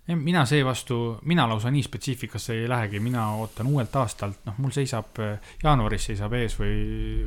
[0.03, 5.19] Mina seevastu, mina lausa nii spetsiifikasse ei lähegi, mina ootan uuelt aastalt, noh, mul seisab
[5.23, 6.73] äh, jaanuaris seisab ees või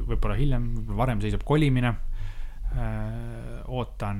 [0.04, 1.94] võib-olla hiljem, võib-olla varem seisab kolimine.
[2.76, 3.62] Äh,.
[3.72, 4.18] ootan,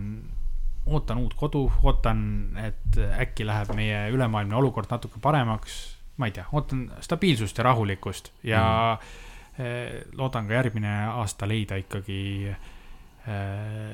[0.86, 2.20] ootan uut kodu, ootan,
[2.62, 8.32] et äkki läheb meie ülemaailmne olukord natuke paremaks ma ei tea, ootan stabiilsust ja rahulikkust
[8.46, 8.64] ja
[8.96, 10.12] mm.
[10.18, 13.90] loodan ka järgmine aasta leida ikkagi eh,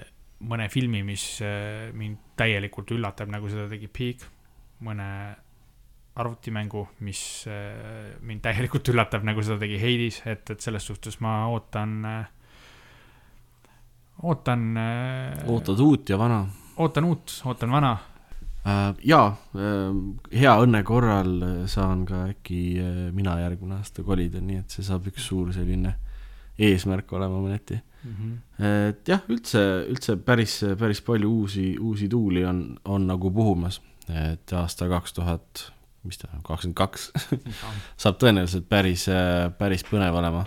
[0.51, 4.27] mõne filmi, mis eh, mind täielikult üllatab, nagu seda tegi Peak,
[4.87, 5.09] mõne
[6.13, 7.21] arvutimängu, mis
[8.21, 11.95] mind täielikult üllatab, nagu seda tegi Hades, et, et selles suhtes ma ootan,
[14.21, 14.67] ootan.
[15.49, 16.43] ootad uut ja vana?
[16.83, 17.95] ootan uut, ootan vana
[18.63, 19.95] Äh, jaa, äh,
[20.39, 22.79] hea õnne korral äh, saan ka äkki
[23.11, 25.97] mina järgmine aasta kolida, nii et see saab üks suur selline
[26.63, 28.13] eesmärk olema mõneti mm.
[28.13, 28.37] -hmm.
[28.93, 34.55] et jah, üldse, üldse päris, päris palju uusi, uusi tuuli on, on nagu puhumas, et
[34.55, 35.65] aasta kaks tuhat,
[36.07, 37.11] mis ta on, kakskümmend kaks
[38.05, 39.09] saab tõenäoliselt päris,
[39.59, 40.45] päris põnev olema.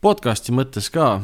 [0.00, 1.20] Podcast'i mõttes ka,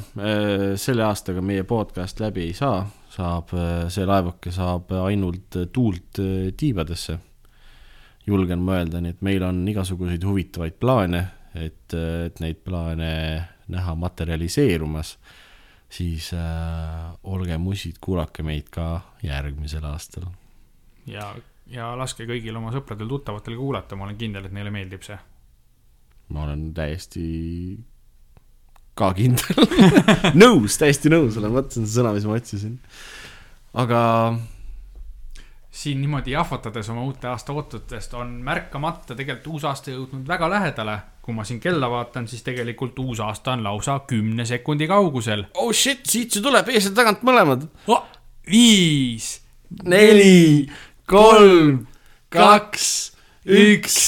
[0.77, 2.85] selle aastaga meie podcast läbi ei saa
[3.17, 3.55] saab,
[3.93, 7.19] see laevake saab ainult tuult eh, tiibadesse.
[8.27, 11.21] julgen ma öelda, nii et meil on igasuguseid huvitavaid plaane,
[11.55, 13.11] et, et neid plaane
[13.71, 15.13] näha materialiseerumas,
[15.89, 18.89] siis äh, olge musid, kuulake meid ka
[19.23, 20.27] järgmisel aastal.
[21.07, 21.31] ja,
[21.71, 25.19] ja laske kõigil oma sõpradel-tuttavatel kuulata, ma olen kindel, et neile meeldib see.
[26.35, 27.27] ma olen täiesti
[28.97, 29.67] ka kindel
[30.43, 32.77] nõus, täiesti nõus olen, vot see on see sõna, mis ma otsisin.
[33.77, 34.01] aga.
[35.77, 40.99] siin niimoodi jahvatades oma uute aasta ootutest on märkamata tegelikult uus aasta jõudnud väga lähedale.
[41.23, 45.45] kui ma siin kella vaatan, siis tegelikult uus aasta on lausa kümne sekundi kaugusel.
[45.55, 48.09] oh shit, siit see tuleb, ees ja tagant mõlemad oh,.
[48.49, 49.43] viis,
[49.85, 50.71] neli,
[51.05, 51.85] kolm,
[52.33, 52.91] kaks,
[53.45, 54.01] üks.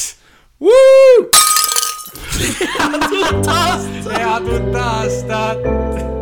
[2.78, 4.12] Head uut aastat.
[4.12, 6.17] head uut aastat.